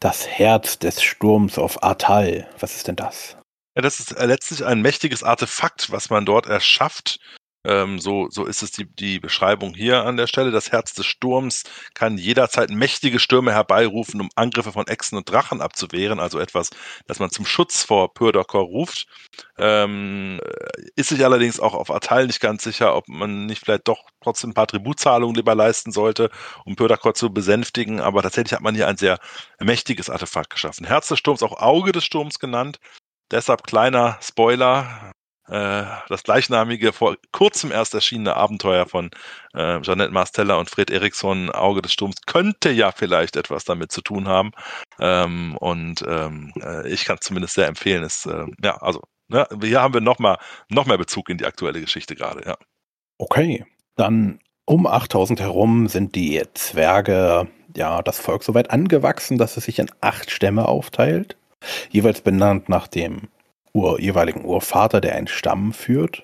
Das 0.00 0.26
Herz 0.26 0.78
des 0.78 1.02
Sturms 1.02 1.58
auf 1.58 1.82
Artal. 1.82 2.48
Was 2.60 2.76
ist 2.76 2.88
denn 2.88 2.96
das? 2.96 3.36
Ja, 3.74 3.82
das 3.82 4.00
ist 4.00 4.18
letztlich 4.18 4.64
ein 4.64 4.80
mächtiges 4.80 5.22
Artefakt, 5.22 5.92
was 5.92 6.08
man 6.10 6.24
dort 6.24 6.46
erschafft, 6.46 7.20
ähm, 7.66 7.98
so, 7.98 8.28
so 8.30 8.44
ist 8.44 8.62
es 8.62 8.70
die, 8.70 8.86
die 8.86 9.18
Beschreibung 9.18 9.74
hier 9.74 10.04
an 10.04 10.16
der 10.16 10.28
Stelle. 10.28 10.52
Das 10.52 10.70
Herz 10.70 10.94
des 10.94 11.04
Sturms 11.06 11.64
kann 11.94 12.16
jederzeit 12.16 12.70
mächtige 12.70 13.18
Stürme 13.18 13.52
herbeirufen, 13.52 14.20
um 14.20 14.28
Angriffe 14.36 14.70
von 14.70 14.86
Echsen 14.86 15.18
und 15.18 15.28
Drachen 15.28 15.60
abzuwehren. 15.60 16.20
Also 16.20 16.38
etwas, 16.38 16.70
das 17.08 17.18
man 17.18 17.30
zum 17.30 17.44
Schutz 17.44 17.82
vor 17.82 18.14
Pyrdokor 18.14 18.62
ruft. 18.62 19.08
Ähm, 19.58 20.40
ist 20.94 21.08
sich 21.08 21.24
allerdings 21.24 21.58
auch 21.58 21.74
auf 21.74 21.90
Atal 21.90 22.28
nicht 22.28 22.40
ganz 22.40 22.62
sicher, 22.62 22.94
ob 22.94 23.08
man 23.08 23.46
nicht 23.46 23.64
vielleicht 23.64 23.88
doch 23.88 24.04
trotzdem 24.22 24.50
ein 24.50 24.54
paar 24.54 24.68
Tributzahlungen 24.68 25.34
lieber 25.34 25.56
leisten 25.56 25.90
sollte, 25.90 26.30
um 26.64 26.76
Pyrdokor 26.76 27.14
zu 27.14 27.32
besänftigen. 27.32 28.00
Aber 28.00 28.22
tatsächlich 28.22 28.52
hat 28.52 28.62
man 28.62 28.76
hier 28.76 28.86
ein 28.86 28.96
sehr 28.96 29.18
mächtiges 29.58 30.08
Artefakt 30.08 30.50
geschaffen. 30.50 30.86
Herz 30.86 31.08
des 31.08 31.18
Sturms, 31.18 31.42
auch 31.42 31.60
Auge 31.60 31.90
des 31.90 32.04
Sturms 32.04 32.38
genannt. 32.38 32.78
Deshalb 33.32 33.64
kleiner 33.64 34.18
Spoiler, 34.22 35.12
äh, 35.48 35.84
das 36.08 36.22
gleichnamige, 36.24 36.92
vor 36.92 37.16
kurzem 37.32 37.70
erst 37.70 37.94
erschienene 37.94 38.36
Abenteuer 38.36 38.86
von 38.86 39.10
äh, 39.54 39.80
Jeanette 39.80 40.12
Marstella 40.12 40.56
und 40.56 40.70
Fred 40.70 40.90
Eriksson, 40.90 41.50
Auge 41.50 41.82
des 41.82 41.92
Sturms, 41.92 42.16
könnte 42.26 42.70
ja 42.70 42.92
vielleicht 42.92 43.36
etwas 43.36 43.64
damit 43.64 43.92
zu 43.92 44.00
tun 44.00 44.28
haben. 44.28 44.52
Ähm, 44.98 45.56
und 45.58 46.04
ähm, 46.06 46.52
äh, 46.60 46.88
ich 46.88 47.04
kann 47.04 47.18
es 47.20 47.26
zumindest 47.26 47.54
sehr 47.54 47.68
empfehlen. 47.68 48.02
Ist, 48.02 48.26
äh, 48.26 48.46
ja, 48.62 48.76
also, 48.78 49.02
ne, 49.28 49.46
hier 49.62 49.80
haben 49.82 49.94
wir 49.94 50.00
nochmal 50.00 50.38
noch 50.68 50.86
mehr 50.86 50.98
Bezug 50.98 51.28
in 51.28 51.38
die 51.38 51.46
aktuelle 51.46 51.80
Geschichte 51.80 52.14
gerade, 52.14 52.44
ja. 52.46 52.56
Okay, 53.18 53.64
dann 53.96 54.40
um 54.66 54.86
8000 54.86 55.40
herum 55.40 55.88
sind 55.88 56.14
die 56.16 56.42
Zwerge, 56.54 57.48
ja, 57.76 58.02
das 58.02 58.18
Volk 58.18 58.42
so 58.42 58.54
weit 58.54 58.70
angewachsen, 58.70 59.38
dass 59.38 59.56
es 59.56 59.64
sich 59.64 59.78
in 59.78 59.90
acht 60.00 60.30
Stämme 60.30 60.66
aufteilt, 60.66 61.36
jeweils 61.90 62.20
benannt 62.20 62.68
nach 62.68 62.88
dem 62.88 63.28
Ur, 63.76 64.00
jeweiligen 64.00 64.44
Urvater, 64.46 65.02
der 65.02 65.16
einen 65.16 65.28
Stamm 65.28 65.74
führt. 65.74 66.22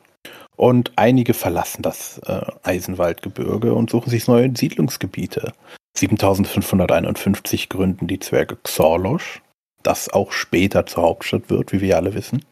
Und 0.56 0.92
einige 0.96 1.34
verlassen 1.34 1.82
das 1.82 2.16
äh, 2.26 2.40
Eisenwaldgebirge 2.62 3.74
und 3.74 3.90
suchen 3.90 4.08
sich 4.08 4.26
neue 4.26 4.56
Siedlungsgebiete. 4.56 5.52
7551 5.94 7.68
gründen 7.68 8.06
die 8.06 8.20
Zwerge 8.20 8.56
Xorlosch, 8.56 9.42
das 9.82 10.08
auch 10.08 10.32
später 10.32 10.86
zur 10.86 11.02
Hauptstadt 11.02 11.50
wird, 11.50 11.72
wie 11.72 11.82
wir 11.82 11.98
alle 11.98 12.14
wissen. 12.14 12.42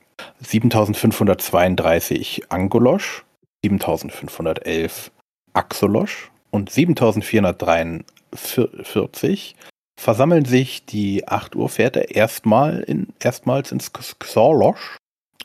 7532 0.40 2.50
Angolosch, 2.50 3.24
7511 3.64 5.10
Axolosch 5.54 6.30
und 6.50 6.68
7443 6.68 9.56
versammeln 10.00 10.46
sich 10.46 10.86
die 10.86 11.28
8 11.28 11.54
Uhr 11.54 11.68
Pferde 11.68 12.00
erstmal 12.00 12.80
in, 12.80 13.08
erstmals 13.22 13.70
ins 13.70 13.92
Xorlosch 13.92 14.96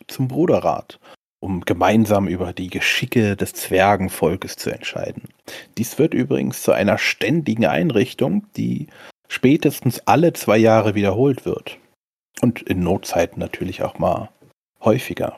zum 0.07 0.29
Bruderrat, 0.29 0.99
um 1.41 1.61
gemeinsam 1.61 2.27
über 2.27 2.53
die 2.53 2.69
Geschicke 2.69 3.35
des 3.35 3.53
Zwergenvolkes 3.53 4.55
zu 4.55 4.69
entscheiden. 4.69 5.23
Dies 5.77 5.99
wird 5.99 6.13
übrigens 6.13 6.63
zu 6.63 6.71
einer 6.71 6.97
ständigen 6.97 7.65
Einrichtung, 7.65 8.45
die 8.55 8.87
spätestens 9.27 10.01
alle 10.05 10.31
zwei 10.31 10.57
Jahre 10.57 10.95
wiederholt 10.95 11.45
wird. 11.45 11.77
Und 12.41 12.61
in 12.61 12.81
Notzeiten 12.81 13.39
natürlich 13.39 13.81
auch 13.83 13.99
mal 13.99 14.29
häufiger. 14.81 15.37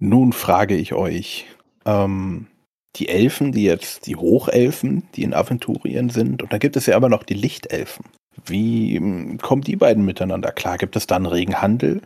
Nun 0.00 0.32
frage 0.32 0.76
ich 0.76 0.94
euch, 0.94 1.46
ähm, 1.84 2.48
die 2.96 3.08
Elfen, 3.08 3.52
die 3.52 3.64
jetzt 3.64 4.06
die 4.06 4.16
Hochelfen, 4.16 5.08
die 5.14 5.22
in 5.22 5.34
Aventurien 5.34 6.10
sind, 6.10 6.42
und 6.42 6.52
da 6.52 6.58
gibt 6.58 6.76
es 6.76 6.86
ja 6.86 6.96
aber 6.96 7.08
noch 7.08 7.22
die 7.22 7.34
Lichtelfen. 7.34 8.04
Wie 8.46 8.96
hm, 8.96 9.38
kommen 9.38 9.62
die 9.62 9.76
beiden 9.76 10.04
miteinander 10.04 10.52
klar? 10.52 10.78
Gibt 10.78 10.96
es 10.96 11.06
da 11.06 11.16
einen 11.16 11.26
regen 11.26 11.60
Handel? 11.60 12.02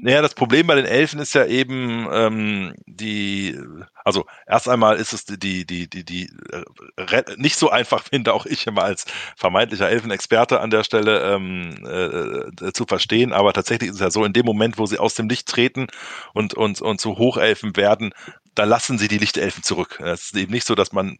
Naja, 0.00 0.22
das 0.22 0.34
Problem 0.34 0.68
bei 0.68 0.76
den 0.76 0.84
Elfen 0.84 1.18
ist 1.18 1.34
ja 1.34 1.44
eben 1.44 2.06
ähm, 2.12 2.72
die, 2.86 3.58
also 4.04 4.26
erst 4.46 4.68
einmal 4.68 4.96
ist 4.96 5.12
es 5.12 5.24
die, 5.24 5.66
die, 5.66 5.90
die, 5.90 6.04
die, 6.04 6.30
äh, 6.96 7.24
nicht 7.36 7.56
so 7.56 7.70
einfach, 7.70 8.04
finde 8.10 8.32
auch 8.32 8.46
ich 8.46 8.68
immer 8.68 8.84
als 8.84 9.06
vermeintlicher 9.36 9.88
Elfenexperte 9.88 10.60
an 10.60 10.70
der 10.70 10.84
Stelle 10.84 11.34
ähm, 11.34 11.84
äh, 11.84 12.66
äh, 12.66 12.72
zu 12.72 12.84
verstehen, 12.86 13.32
aber 13.32 13.52
tatsächlich 13.52 13.90
ist 13.90 13.96
es 13.96 14.00
ja 14.00 14.12
so, 14.12 14.24
in 14.24 14.32
dem 14.32 14.46
Moment, 14.46 14.78
wo 14.78 14.86
sie 14.86 14.98
aus 14.98 15.14
dem 15.14 15.28
Licht 15.28 15.48
treten 15.48 15.88
und, 16.32 16.54
und, 16.54 16.80
und 16.80 17.00
zu 17.00 17.18
Hochelfen 17.18 17.76
werden, 17.76 18.12
da 18.54 18.64
lassen 18.64 18.98
sie 18.98 19.08
die 19.08 19.18
Lichtelfen 19.18 19.64
zurück. 19.64 19.98
Es 20.00 20.26
ist 20.26 20.36
eben 20.36 20.52
nicht 20.52 20.66
so, 20.66 20.76
dass 20.76 20.92
man 20.92 21.18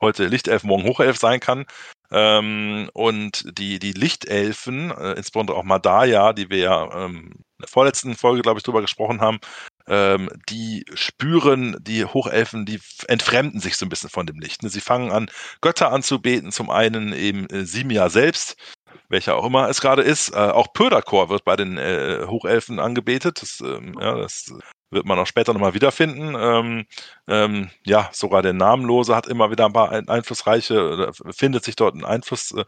heute 0.00 0.26
Lichtelf, 0.26 0.64
morgen 0.64 0.84
Hochelf 0.84 1.16
sein 1.16 1.38
kann, 1.38 1.64
ähm, 2.10 2.88
und 2.92 3.58
die, 3.58 3.78
die 3.78 3.92
Lichtelfen, 3.92 4.90
äh, 4.90 5.12
insbesondere 5.12 5.56
auch 5.56 5.64
Madaya, 5.64 6.32
die 6.32 6.50
wir 6.50 6.58
ja 6.58 7.04
ähm, 7.04 7.32
in 7.32 7.62
der 7.62 7.68
vorletzten 7.68 8.14
Folge, 8.14 8.42
glaube 8.42 8.58
ich, 8.58 8.64
drüber 8.64 8.82
gesprochen 8.82 9.20
haben, 9.20 9.38
ähm, 9.88 10.28
die 10.48 10.84
spüren, 10.94 11.76
die 11.80 12.04
Hochelfen, 12.04 12.66
die 12.66 12.80
entfremden 13.08 13.60
sich 13.60 13.76
so 13.76 13.86
ein 13.86 13.88
bisschen 13.88 14.10
von 14.10 14.26
dem 14.26 14.38
Licht. 14.38 14.62
Ne? 14.62 14.68
Sie 14.68 14.80
fangen 14.80 15.10
an, 15.10 15.30
Götter 15.60 15.92
anzubeten, 15.92 16.52
zum 16.52 16.70
einen 16.70 17.12
eben 17.12 17.48
äh, 17.50 17.64
Simia 17.64 18.10
selbst, 18.10 18.56
welcher 19.08 19.36
auch 19.36 19.46
immer 19.46 19.68
es 19.68 19.80
gerade 19.80 20.02
ist. 20.02 20.30
Äh, 20.30 20.36
auch 20.36 20.72
Pödakor 20.72 21.28
wird 21.28 21.44
bei 21.44 21.56
den 21.56 21.78
äh, 21.78 22.24
Hochelfen 22.26 22.78
angebetet. 22.78 23.40
Das, 23.42 23.60
ähm, 23.60 23.96
ja, 24.00 24.16
das 24.16 24.52
wird 24.90 25.04
man 25.04 25.18
auch 25.18 25.26
später 25.26 25.52
nochmal 25.52 25.74
wiederfinden. 25.74 26.36
Ähm, 26.38 26.86
ähm, 27.28 27.70
ja, 27.84 28.08
sogar 28.12 28.42
der 28.42 28.52
Namenlose 28.52 29.14
hat 29.14 29.26
immer 29.26 29.50
wieder 29.50 29.66
ein 29.66 29.72
paar 29.72 29.90
einflussreiche, 29.90 31.10
findet 31.30 31.64
sich 31.64 31.76
dort 31.76 31.94
ein 31.94 32.04
Einfluss. 32.04 32.52
Äh, 32.52 32.64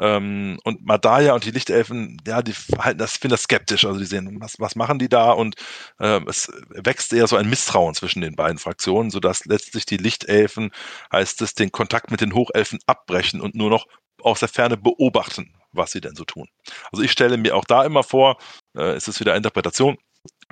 ähm, 0.00 0.58
und 0.64 0.84
Madaya 0.84 1.34
und 1.34 1.44
die 1.44 1.50
Lichtelfen, 1.50 2.16
ja, 2.26 2.42
die 2.42 2.54
halten 2.78 2.98
das, 2.98 3.12
finden 3.12 3.32
das 3.32 3.42
skeptisch. 3.42 3.84
Also 3.84 3.98
die 3.98 4.06
sehen, 4.06 4.40
was, 4.40 4.54
was 4.58 4.74
machen 4.74 4.98
die 4.98 5.08
da? 5.08 5.30
Und 5.32 5.54
äh, 5.98 6.20
es 6.26 6.50
wächst 6.70 7.12
eher 7.12 7.26
so 7.26 7.36
ein 7.36 7.48
Misstrauen 7.48 7.94
zwischen 7.94 8.20
den 8.20 8.34
beiden 8.34 8.58
Fraktionen, 8.58 9.10
sodass 9.10 9.44
letztlich 9.44 9.86
die 9.86 9.98
Lichtelfen, 9.98 10.70
heißt 11.12 11.42
es, 11.42 11.54
den 11.54 11.70
Kontakt 11.70 12.10
mit 12.10 12.20
den 12.20 12.34
Hochelfen 12.34 12.80
abbrechen 12.86 13.40
und 13.40 13.54
nur 13.54 13.70
noch 13.70 13.86
aus 14.20 14.40
der 14.40 14.48
Ferne 14.48 14.76
beobachten, 14.76 15.54
was 15.72 15.92
sie 15.92 16.00
denn 16.00 16.14
so 16.14 16.24
tun. 16.24 16.48
Also 16.92 17.02
ich 17.02 17.12
stelle 17.12 17.36
mir 17.36 17.56
auch 17.56 17.64
da 17.64 17.84
immer 17.84 18.02
vor, 18.02 18.38
äh, 18.76 18.96
ist 18.96 19.08
es 19.08 19.20
wieder 19.20 19.36
Interpretation, 19.36 19.96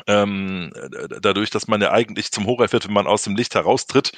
ähm, 0.06 0.72
dadurch, 1.20 1.50
dass 1.50 1.68
man 1.68 1.80
ja 1.80 1.90
eigentlich 1.92 2.30
zum 2.32 2.46
Hochelf 2.46 2.72
wird, 2.72 2.86
wenn 2.86 2.94
man 2.94 3.06
aus 3.06 3.22
dem 3.22 3.36
Licht 3.36 3.54
heraustritt, 3.54 4.12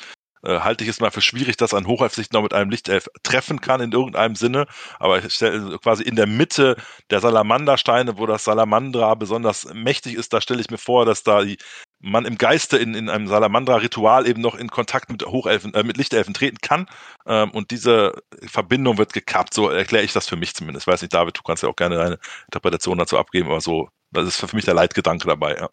äh, 0.45 0.61
halte 0.61 0.85
ich 0.85 0.91
es 0.91 1.01
mal 1.01 1.11
für 1.11 1.21
schwierig, 1.21 1.57
dass 1.57 1.75
ein 1.75 1.87
Hochelf 1.87 2.15
sich 2.15 2.33
noch 2.33 2.43
mit 2.43 2.53
einem 2.53 2.71
Lichtelf 2.71 3.09
treffen 3.23 3.61
kann 3.61 3.81
in 3.81 3.93
irgendeinem 3.93 4.35
Sinne. 4.35 4.67
Aber 4.99 5.25
ich 5.25 5.33
stelle 5.33 5.79
quasi 5.79 6.03
in 6.03 6.17
der 6.17 6.27
Mitte 6.27 6.77
der 7.11 7.21
Salamandersteine, 7.21 8.19
wo 8.19 8.27
das 8.27 8.45
Salamandra 8.45 9.15
besonders 9.15 9.73
mächtig 9.73 10.15
ist, 10.15 10.33
da 10.33 10.41
stelle 10.41 10.61
ich 10.61 10.71
mir 10.71 10.79
vor, 10.79 11.05
dass 11.07 11.23
da 11.23 11.43
die, 11.43 11.59
man 12.01 12.25
im 12.25 12.37
Geiste 12.39 12.77
in, 12.79 12.95
in 12.95 13.09
einem 13.09 13.29
Salamandra-Ritual 13.29 14.27
eben 14.27 14.41
noch 14.43 14.57
in 14.57 14.69
Kontakt 14.69 15.11
mit 15.11 15.25
Hochelfen, 15.25 15.75
äh, 15.75 15.85
mit 15.85 15.97
Lichtelfen 15.97 16.35
treten 16.35 16.59
kann. 16.61 16.87
Ähm, 17.27 17.51
und 17.53 17.71
diese 17.71 18.13
Verbindung 18.45 18.99
wird 18.99 19.13
gekappt. 19.13 19.55
So 19.55 19.69
erkläre 19.69 20.05
ich 20.05 20.13
das 20.13 20.29
für 20.29 20.37
mich 20.37 20.55
zumindest. 20.55 20.87
Ich 20.89 20.93
weiß 20.93 21.03
nicht, 21.03 21.15
David, 21.15 21.39
du 21.39 21.43
kannst 21.43 21.63
ja 21.63 21.69
auch 21.69 21.77
gerne 21.77 21.97
deine 21.97 22.19
Interpretation 22.47 22.99
dazu 22.99 23.19
abgeben, 23.19 23.49
aber 23.49 23.61
so, 23.61 23.89
das 24.13 24.29
ist 24.29 24.37
für 24.37 24.55
mich 24.55 24.65
der 24.65 24.75
Leitgedanke 24.75 25.27
dabei, 25.27 25.57
ja. 25.57 25.69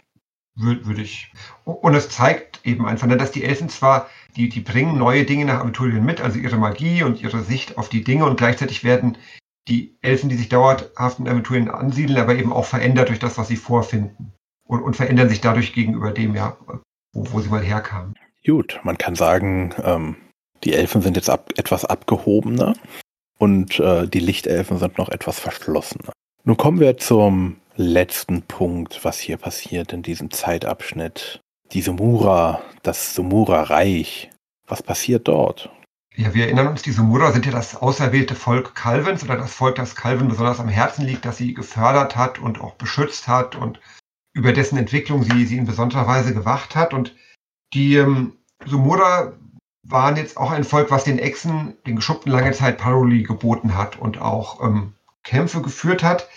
Würde 0.55 1.01
ich. 1.01 1.31
Und 1.63 1.95
es 1.95 2.09
zeigt 2.09 2.59
eben 2.65 2.85
einfach, 2.85 3.07
ne, 3.07 3.15
dass 3.15 3.31
die 3.31 3.45
Elfen 3.45 3.69
zwar, 3.69 4.09
die, 4.35 4.49
die 4.49 4.59
bringen 4.59 4.97
neue 4.97 5.23
Dinge 5.23 5.45
nach 5.45 5.61
Aventurien 5.61 6.03
mit, 6.03 6.19
also 6.19 6.37
ihre 6.37 6.57
Magie 6.57 7.03
und 7.03 7.21
ihre 7.21 7.41
Sicht 7.43 7.77
auf 7.77 7.87
die 7.87 8.03
Dinge 8.03 8.25
und 8.25 8.37
gleichzeitig 8.37 8.83
werden 8.83 9.17
die 9.69 9.97
Elfen, 10.01 10.29
die 10.29 10.35
sich 10.35 10.49
dauerhaft 10.49 11.19
in 11.19 11.29
Aventurien 11.29 11.69
ansiedeln, 11.69 12.19
aber 12.19 12.35
eben 12.35 12.51
auch 12.51 12.65
verändert 12.65 13.09
durch 13.09 13.19
das, 13.19 13.37
was 13.37 13.47
sie 13.47 13.55
vorfinden. 13.55 14.33
Und, 14.65 14.83
und 14.83 14.95
verändern 14.95 15.29
sich 15.29 15.41
dadurch 15.41 15.73
gegenüber 15.73 16.11
dem, 16.11 16.35
ja, 16.35 16.57
wo, 17.13 17.31
wo 17.31 17.39
sie 17.39 17.49
mal 17.49 17.63
herkamen. 17.63 18.15
Gut, 18.45 18.79
man 18.83 18.97
kann 18.97 19.15
sagen, 19.15 19.73
ähm, 19.83 20.17
die 20.63 20.73
Elfen 20.73 21.01
sind 21.01 21.15
jetzt 21.15 21.29
ab, 21.29 21.51
etwas 21.57 21.85
abgehobener 21.85 22.75
und 23.37 23.79
äh, 23.79 24.07
die 24.07 24.19
Lichtelfen 24.19 24.77
sind 24.77 24.97
noch 24.97 25.09
etwas 25.09 25.39
verschlossener. 25.39 26.11
Nun 26.43 26.57
kommen 26.57 26.79
wir 26.79 26.97
zum 26.97 27.58
letzten 27.79 28.41
Punkt, 28.41 29.05
was 29.05 29.19
hier 29.19 29.37
passiert 29.37 29.93
in 29.93 30.03
diesem 30.03 30.31
Zeitabschnitt. 30.31 31.39
Die 31.71 31.81
Sumura, 31.81 32.61
das 32.83 33.15
Sumura-Reich. 33.15 34.29
Was 34.67 34.83
passiert 34.83 35.29
dort? 35.29 35.71
Ja, 36.15 36.33
wir 36.33 36.45
erinnern 36.45 36.67
uns, 36.67 36.81
die 36.81 36.91
Sumura 36.91 37.31
sind 37.31 37.45
ja 37.45 37.53
das 37.53 37.77
auserwählte 37.77 38.35
Volk 38.35 38.75
Calvins 38.75 39.23
oder 39.23 39.37
das 39.37 39.53
Volk, 39.53 39.75
das 39.75 39.95
Calvin 39.95 40.27
besonders 40.27 40.59
am 40.59 40.67
Herzen 40.67 41.05
liegt, 41.05 41.23
das 41.23 41.37
sie 41.37 41.53
gefördert 41.53 42.17
hat 42.17 42.37
und 42.39 42.59
auch 42.59 42.73
beschützt 42.73 43.29
hat 43.29 43.55
und 43.55 43.79
über 44.33 44.51
dessen 44.51 44.77
Entwicklung 44.77 45.23
sie, 45.23 45.45
sie 45.45 45.57
in 45.57 45.65
besonderer 45.65 46.05
Weise 46.05 46.33
gewacht 46.33 46.75
hat. 46.75 46.93
Und 46.93 47.15
die 47.73 47.95
ähm, 47.95 48.33
Sumura 48.65 49.33
waren 49.83 50.17
jetzt 50.17 50.35
auch 50.35 50.51
ein 50.51 50.65
Volk, 50.65 50.91
was 50.91 51.05
den 51.05 51.17
Echsen, 51.17 51.77
den 51.87 51.95
Geschuppten 51.95 52.31
lange 52.31 52.51
Zeit 52.51 52.77
Paroli 52.77 53.23
geboten 53.23 53.77
hat 53.77 53.97
und 53.97 54.19
auch 54.19 54.61
ähm, 54.61 54.93
Kämpfe 55.23 55.61
geführt 55.61 56.03
hat. 56.03 56.27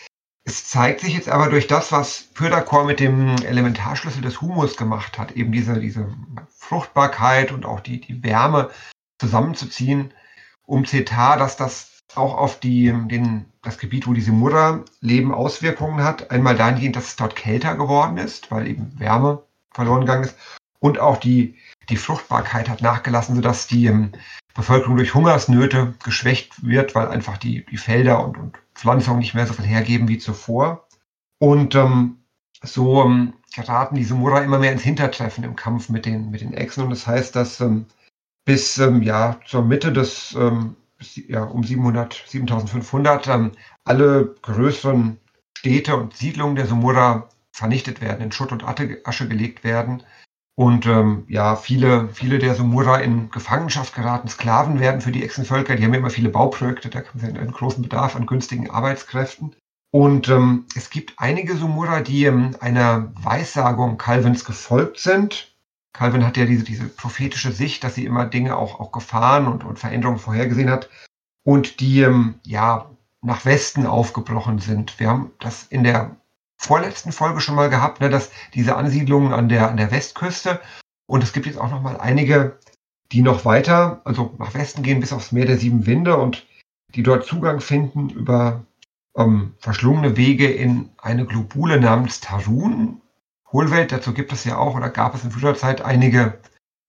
Es 0.45 0.69
zeigt 0.69 1.01
sich 1.01 1.15
jetzt 1.15 1.29
aber 1.29 1.49
durch 1.49 1.69
das, 1.69 1.93
was 1.93 2.25
Pöderkor 2.35 2.85
mit 2.85 2.99
dem 2.99 3.37
Elementarschlüssel 3.45 4.23
des 4.23 4.41
Humus 4.41 4.77
gemacht 4.77 5.19
hat, 5.19 5.33
eben 5.33 5.53
diese, 5.53 5.79
diese 5.79 6.13
Fruchtbarkeit 6.49 7.53
und 7.53 7.65
auch 7.65 7.81
die, 7.81 8.01
die 8.01 8.23
Wärme 8.25 8.71
zusammenzuziehen, 9.19 10.13
um 10.67 10.85
Cetar, 10.85 11.37
dass 11.37 11.57
das 11.57 12.03
auch 12.15 12.37
auf 12.37 12.59
die, 12.59 12.87
den, 12.87 13.47
das 13.63 13.79
Gebiet, 13.79 14.07
wo 14.07 14.15
diese 14.15 14.33
Mutter 14.33 14.85
leben, 15.01 15.33
Auswirkungen 15.33 16.05
hat. 16.05 16.31
Einmal 16.31 16.57
dahingehend, 16.57 16.97
dass 16.97 17.07
es 17.07 17.17
dort 17.17 17.37
kälter 17.37 17.77
geworden 17.77 18.19
ist, 18.19 18.51
weil 18.51 18.67
eben 18.67 18.99
Wärme 18.99 19.45
verloren 19.71 20.01
gegangen 20.01 20.25
ist. 20.25 20.37
Und 20.81 20.99
auch 20.99 21.19
die, 21.19 21.57
die 21.89 21.97
Fruchtbarkeit 21.97 22.69
hat 22.69 22.83
nachgelassen, 22.83 23.37
sodass 23.37 23.69
die 23.69 23.87
ähm, 23.87 24.13
Bevölkerung 24.55 24.97
durch 24.97 25.15
Hungersnöte 25.15 25.95
geschwächt 26.03 26.65
wird, 26.65 26.95
weil 26.95 27.09
einfach 27.09 27.39
die, 27.39 27.65
die 27.67 27.77
Felder 27.77 28.25
und, 28.25 28.37
und 28.37 28.59
Pflanzungen 28.75 29.21
nicht 29.21 29.35
mehr 29.35 29.47
so 29.47 29.55
viel 29.55 29.65
hergeben 29.65 30.09
wie 30.09 30.19
zuvor. 30.19 30.87
Und 31.39 31.75
ähm, 31.75 32.19
so 32.63 33.03
ähm, 33.03 33.35
geraten 33.55 33.97
die 33.97 34.05
Sumura 34.05 34.41
immer 34.41 34.59
mehr 34.59 34.73
ins 34.73 34.83
Hintertreffen 34.83 35.45
im 35.45 35.57
Kampf 35.57 35.89
mit 35.89 36.07
den, 36.07 36.31
mit 36.31 36.41
den 36.41 36.55
Echsen. 36.55 36.85
Und 36.85 36.91
das 36.91 37.07
heißt, 37.07 37.35
dass 37.35 37.61
ähm, 37.61 37.87
bis 38.45 38.79
ähm, 38.79 39.03
ja, 39.03 39.39
zur 39.47 39.63
Mitte 39.63 39.93
des, 39.93 40.35
ähm, 40.39 40.77
bis, 40.99 41.17
ja, 41.29 41.45
um 41.45 41.65
700, 41.65 42.25
7500 42.27 43.29
ähm, 43.29 43.53
alle 43.85 44.35
größeren 44.43 45.19
Städte 45.59 45.97
und 45.97 46.17
Siedlungen 46.17 46.57
der 46.57 46.67
Sumura 46.67 47.29
vernichtet 47.53 48.01
werden, 48.01 48.23
in 48.23 48.33
Schutt 48.33 48.53
und 48.53 48.65
Asche 48.65 49.29
gelegt 49.29 49.63
werden. 49.63 50.03
Und 50.55 50.87
ähm, 50.87 51.25
ja, 51.29 51.57
viele, 51.57 52.09
viele 52.11 52.39
der 52.39 52.55
Sumura 52.55 52.99
in 52.99 53.31
Gefangenschaft 53.31 53.95
geraten, 53.95 54.29
Sklaven 54.29 54.81
werden 54.81 55.01
für 55.01 55.13
die 55.13 55.25
Echsenvölker. 55.25 55.77
Die 55.77 55.85
haben 55.85 55.95
ja 55.95 55.99
immer 55.99 56.11
viele 56.11 56.29
Bauprojekte, 56.29 56.91
da 56.91 57.01
haben 57.01 57.19
sie 57.19 57.27
einen 57.27 57.53
großen 57.53 57.83
Bedarf 57.83 58.17
an 58.17 58.27
günstigen 58.27 58.71
Arbeitskräften. 58.71 59.57
Und 59.91 60.29
ähm, 60.29 60.67
es 60.75 60.91
gibt 60.91 61.15
einige 61.17 61.57
Sumura, 61.57 62.01
die 62.01 62.25
ähm, 62.25 62.57
einer 62.61 63.13
Weissagung 63.15 63.99
Calvins 63.99 64.45
gefolgt 64.45 64.99
sind. 64.99 65.55
Calvin 65.93 66.25
hat 66.27 66.37
ja 66.37 66.47
diese, 66.47 66.65
diese 66.65 66.87
prophetische 66.87 67.53
Sicht, 67.53 67.85
dass 67.85 67.95
sie 67.95 68.07
immer 68.07 68.27
Dinge 68.27 68.57
auch, 68.57 68.81
auch 68.81 68.93
Gefahren 68.93 69.47
und, 69.47 69.65
und 69.65 69.79
Veränderungen 69.79 70.19
vorhergesehen 70.19 70.71
hat 70.71 70.89
und 71.45 71.81
die 71.81 72.01
ähm, 72.01 72.37
ja 72.45 72.91
nach 73.21 73.45
Westen 73.45 73.87
aufgebrochen 73.87 74.59
sind. 74.59 74.99
Wir 74.99 75.09
haben 75.09 75.31
das 75.39 75.65
in 75.65 75.85
der 75.85 76.17
vorletzten 76.63 77.13
Folge 77.13 77.41
schon 77.41 77.55
mal 77.55 77.71
gehabt, 77.71 78.01
ne, 78.01 78.09
dass 78.09 78.31
diese 78.55 78.77
Ansiedlungen 78.77 79.33
an 79.33 79.49
der, 79.49 79.69
an 79.69 79.77
der 79.77 79.91
Westküste 79.91 80.61
und 81.07 81.23
es 81.23 81.33
gibt 81.33 81.47
jetzt 81.47 81.59
auch 81.59 81.71
noch 81.71 81.83
mal 81.83 81.99
einige, 81.99 82.59
die 83.13 83.23
noch 83.23 83.45
weiter, 83.45 84.01
also 84.05 84.35
nach 84.39 84.55
Westen 84.55 84.83
gehen 84.83 85.01
bis 85.01 85.13
aufs 85.13 85.33
Meer 85.33 85.47
der 85.47 85.59
sieben 85.59 85.87
Winde 85.87 86.17
und 86.17 86.47
die 86.95 87.03
dort 87.03 87.27
Zugang 87.27 87.61
finden 87.61 88.09
über 88.09 88.65
ähm, 89.17 89.55
verschlungene 89.59 90.17
Wege 90.17 90.51
in 90.51 90.91
eine 90.99 91.27
Globule 91.27 91.81
namens 91.81 92.21
Tarun. 92.21 93.03
Hohlwelt, 93.51 93.93
dazu 93.93 94.15
gibt 94.15 94.33
es 94.33 94.45
ja 94.45 94.57
auch 94.57 94.75
oder 94.75 94.89
gab 94.89 95.15
es 95.15 95.25
in 95.25 95.31
früher 95.31 95.55
Zeit 95.55 95.83
einige 95.83 96.41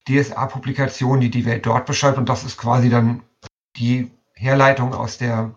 DSA-Publikationen, 0.08 1.20
die 1.20 1.30
die 1.30 1.44
Welt 1.44 1.66
dort 1.66 1.84
beschreibt 1.84 2.16
und 2.16 2.28
das 2.28 2.44
ist 2.44 2.56
quasi 2.56 2.88
dann 2.88 3.22
die 3.76 4.10
Herleitung 4.34 4.94
aus 4.94 5.18
der 5.18 5.54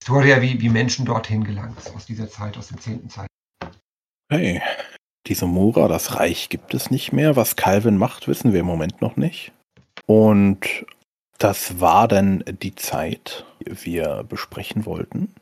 Historia, 0.00 0.42
wie, 0.42 0.60
wie 0.60 0.68
Menschen 0.68 1.04
dorthin 1.04 1.44
gelangt, 1.44 1.78
aus 1.94 2.06
dieser 2.06 2.28
Zeit, 2.28 2.56
aus 2.56 2.68
dem 2.68 2.80
10. 2.80 3.10
Zeit. 3.10 3.28
Hey, 4.30 4.60
diese 5.26 5.46
Mora, 5.46 5.88
das 5.88 6.16
Reich 6.16 6.50
gibt 6.50 6.74
es 6.74 6.90
nicht 6.90 7.12
mehr. 7.12 7.34
Was 7.34 7.56
Calvin 7.56 7.96
macht, 7.96 8.28
wissen 8.28 8.52
wir 8.52 8.60
im 8.60 8.66
Moment 8.66 9.00
noch 9.00 9.16
nicht. 9.16 9.52
Und 10.04 10.84
das 11.38 11.80
war 11.80 12.08
dann 12.08 12.44
die 12.60 12.74
Zeit, 12.74 13.46
die 13.60 13.86
wir 13.86 14.24
besprechen 14.28 14.84
wollten. 14.84 15.34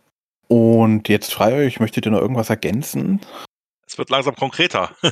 Und 0.46 1.08
jetzt 1.08 1.34
frage 1.34 1.64
ich 1.64 1.74
euch, 1.74 1.80
möchtet 1.80 2.06
ihr 2.06 2.12
noch 2.12 2.20
irgendwas 2.20 2.48
ergänzen? 2.48 3.20
Es 3.88 3.98
wird 3.98 4.10
langsam 4.10 4.36
konkreter. 4.36 4.94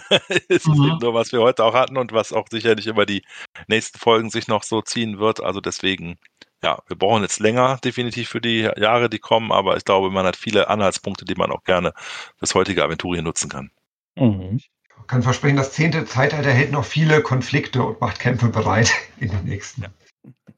es 0.49 0.67
mhm. 0.67 0.73
ist 0.73 0.79
eben 0.79 0.99
nur, 1.01 1.15
was 1.15 1.33
wir 1.33 1.41
heute 1.41 1.65
auch 1.65 1.75
hatten 1.75 1.97
und 1.97 2.13
was 2.13 2.33
auch 2.33 2.47
sicherlich 2.49 2.87
über 2.87 3.07
die 3.07 3.25
nächsten 3.67 3.99
Folgen 3.99 4.31
sich 4.31 4.47
noch 4.47 4.63
so 4.63 4.83
ziehen 4.83 5.19
wird. 5.19 5.43
Also 5.43 5.61
deswegen, 5.61 6.17
ja, 6.65 6.79
wir 6.87 6.97
brauchen 6.97 7.23
jetzt 7.23 7.41
länger 7.41 7.79
definitiv 7.85 8.31
für 8.31 8.41
die 8.41 8.61
Jahre, 8.77 9.11
die 9.11 9.19
kommen, 9.19 9.53
aber 9.53 9.77
ich 9.77 9.85
glaube, 9.85 10.11
man 10.11 10.25
hat 10.25 10.35
viele 10.35 10.69
Anhaltspunkte, 10.69 11.27
die 11.27 11.35
man 11.35 11.53
auch 11.53 11.63
gerne 11.65 11.93
fürs 12.39 12.55
heutige 12.55 12.83
Aventurien 12.83 13.25
nutzen 13.25 13.51
kann. 13.51 13.71
Mhm. 14.17 14.57
Ich 14.57 14.71
kann 15.07 15.23
versprechen, 15.23 15.57
das 15.57 15.73
zehnte 15.73 16.07
Zeitalter 16.07 16.51
hält 16.51 16.73
noch 16.73 16.87
viele 16.87 17.21
Konflikte 17.21 17.83
und 17.83 18.01
macht 18.01 18.19
Kämpfe 18.19 18.49
bereit 18.49 18.91
in 19.21 19.29
den 19.29 19.45
nächsten 19.45 19.83
ja. 19.83 19.89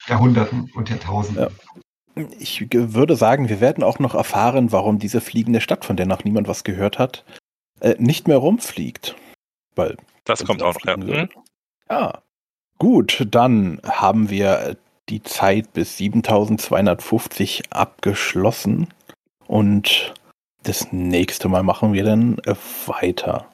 Jahrhunderten 0.07 0.71
und 0.77 0.89
Jahrtausenden. 0.89 1.49
Ja. 2.15 2.25
Ich 2.39 2.65
würde 2.71 3.17
sagen, 3.17 3.49
wir 3.49 3.61
werden 3.61 3.83
auch 3.83 3.99
noch 3.99 4.15
erfahren, 4.15 4.71
warum 4.71 5.01
diese 5.01 5.21
fliegende 5.21 5.61
Stadt, 5.61 5.85
von 5.85 5.97
der 5.97 6.07
noch 6.07 6.23
niemand 6.23 6.47
was 6.47 6.63
gehört 6.63 7.01
hat, 7.01 7.25
äh, 7.81 7.97
nicht 7.99 8.29
mehr 8.29 8.39
rumfliegt. 8.39 9.17
Weil 9.75 9.97
das 10.25 10.45
kommt 10.45 10.63
auch 10.63 10.75
noch. 10.75 10.87
Ja. 10.87 10.97
Mhm. 10.97 11.29
ja. 11.91 12.23
Gut, 12.79 13.27
dann 13.31 13.81
haben 13.85 14.31
wir 14.31 14.77
die 15.09 15.23
Zeit 15.23 15.73
bis 15.73 15.97
7250 15.99 17.73
abgeschlossen 17.73 18.89
und 19.47 20.15
das 20.63 20.93
nächste 20.93 21.49
Mal 21.49 21.63
machen 21.63 21.93
wir 21.93 22.05
dann 22.05 22.39
äh, 22.45 22.55
weiter. 22.87 23.47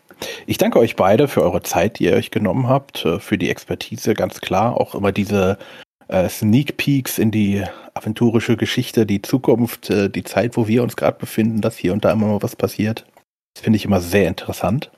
Ich 0.46 0.58
danke 0.58 0.78
euch 0.78 0.96
beide 0.96 1.28
für 1.28 1.42
eure 1.42 1.62
Zeit, 1.62 1.98
die 1.98 2.04
ihr 2.04 2.14
euch 2.14 2.30
genommen 2.30 2.68
habt, 2.68 3.04
äh, 3.04 3.18
für 3.18 3.36
die 3.36 3.50
Expertise, 3.50 4.14
ganz 4.14 4.40
klar. 4.40 4.80
Auch 4.80 4.94
immer 4.94 5.12
diese 5.12 5.58
äh, 6.08 6.28
Sneak 6.28 6.76
Peeks 6.76 7.18
in 7.18 7.30
die 7.30 7.64
aventurische 7.94 8.56
Geschichte, 8.56 9.04
die 9.04 9.22
Zukunft, 9.22 9.90
äh, 9.90 10.08
die 10.08 10.24
Zeit, 10.24 10.56
wo 10.56 10.68
wir 10.68 10.82
uns 10.82 10.96
gerade 10.96 11.18
befinden, 11.18 11.60
dass 11.60 11.76
hier 11.76 11.92
und 11.92 12.04
da 12.04 12.12
immer 12.12 12.28
mal 12.28 12.42
was 12.42 12.56
passiert. 12.56 13.04
Das 13.54 13.64
finde 13.64 13.76
ich 13.76 13.84
immer 13.84 14.00
sehr 14.00 14.28
interessant. 14.28 14.90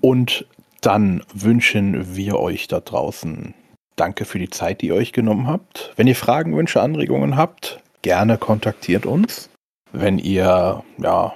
Und 0.00 0.46
dann 0.80 1.22
wünschen 1.32 2.16
wir 2.16 2.38
euch 2.38 2.68
da 2.68 2.80
draußen 2.80 3.54
danke 4.00 4.24
für 4.24 4.38
die 4.38 4.50
Zeit, 4.50 4.80
die 4.80 4.88
ihr 4.88 4.94
euch 4.94 5.12
genommen 5.12 5.46
habt. 5.46 5.92
Wenn 5.96 6.06
ihr 6.06 6.16
Fragen, 6.16 6.56
Wünsche, 6.56 6.80
Anregungen 6.80 7.36
habt, 7.36 7.80
gerne 8.02 8.38
kontaktiert 8.38 9.06
uns. 9.06 9.50
Wenn 9.92 10.18
ihr 10.18 10.82
ja 10.98 11.34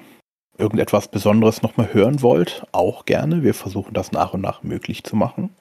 irgendetwas 0.58 1.08
Besonderes 1.08 1.62
nochmal 1.62 1.92
hören 1.92 2.22
wollt, 2.22 2.66
auch 2.72 3.04
gerne. 3.04 3.42
Wir 3.42 3.54
versuchen 3.54 3.94
das 3.94 4.12
nach 4.12 4.34
und 4.34 4.40
nach 4.40 4.62
möglich 4.62 5.04
zu 5.04 5.16
machen. 5.16 5.54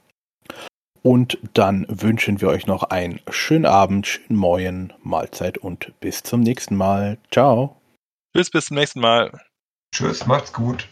Und 1.04 1.40
dann 1.54 1.86
wünschen 1.90 2.42
wir 2.42 2.50
euch 2.50 2.68
noch 2.68 2.84
einen 2.84 3.20
schönen 3.30 3.66
Abend, 3.66 4.06
schönen 4.06 4.38
Morgen, 4.38 4.94
Mahlzeit 5.02 5.58
und 5.58 6.00
bis 6.00 6.22
zum 6.22 6.42
nächsten 6.42 6.76
Mal. 6.76 7.18
Ciao. 7.32 7.82
Tschüss, 8.36 8.52
bis 8.52 8.66
zum 8.66 8.78
nächsten 8.78 9.00
Mal. 9.00 9.32
Tschüss, 9.94 10.28
macht's 10.28 10.54
gut. 10.54 10.88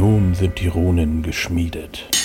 Nun 0.00 0.34
sind 0.34 0.60
die 0.60 0.66
Runen 0.66 1.22
geschmiedet. 1.22 2.19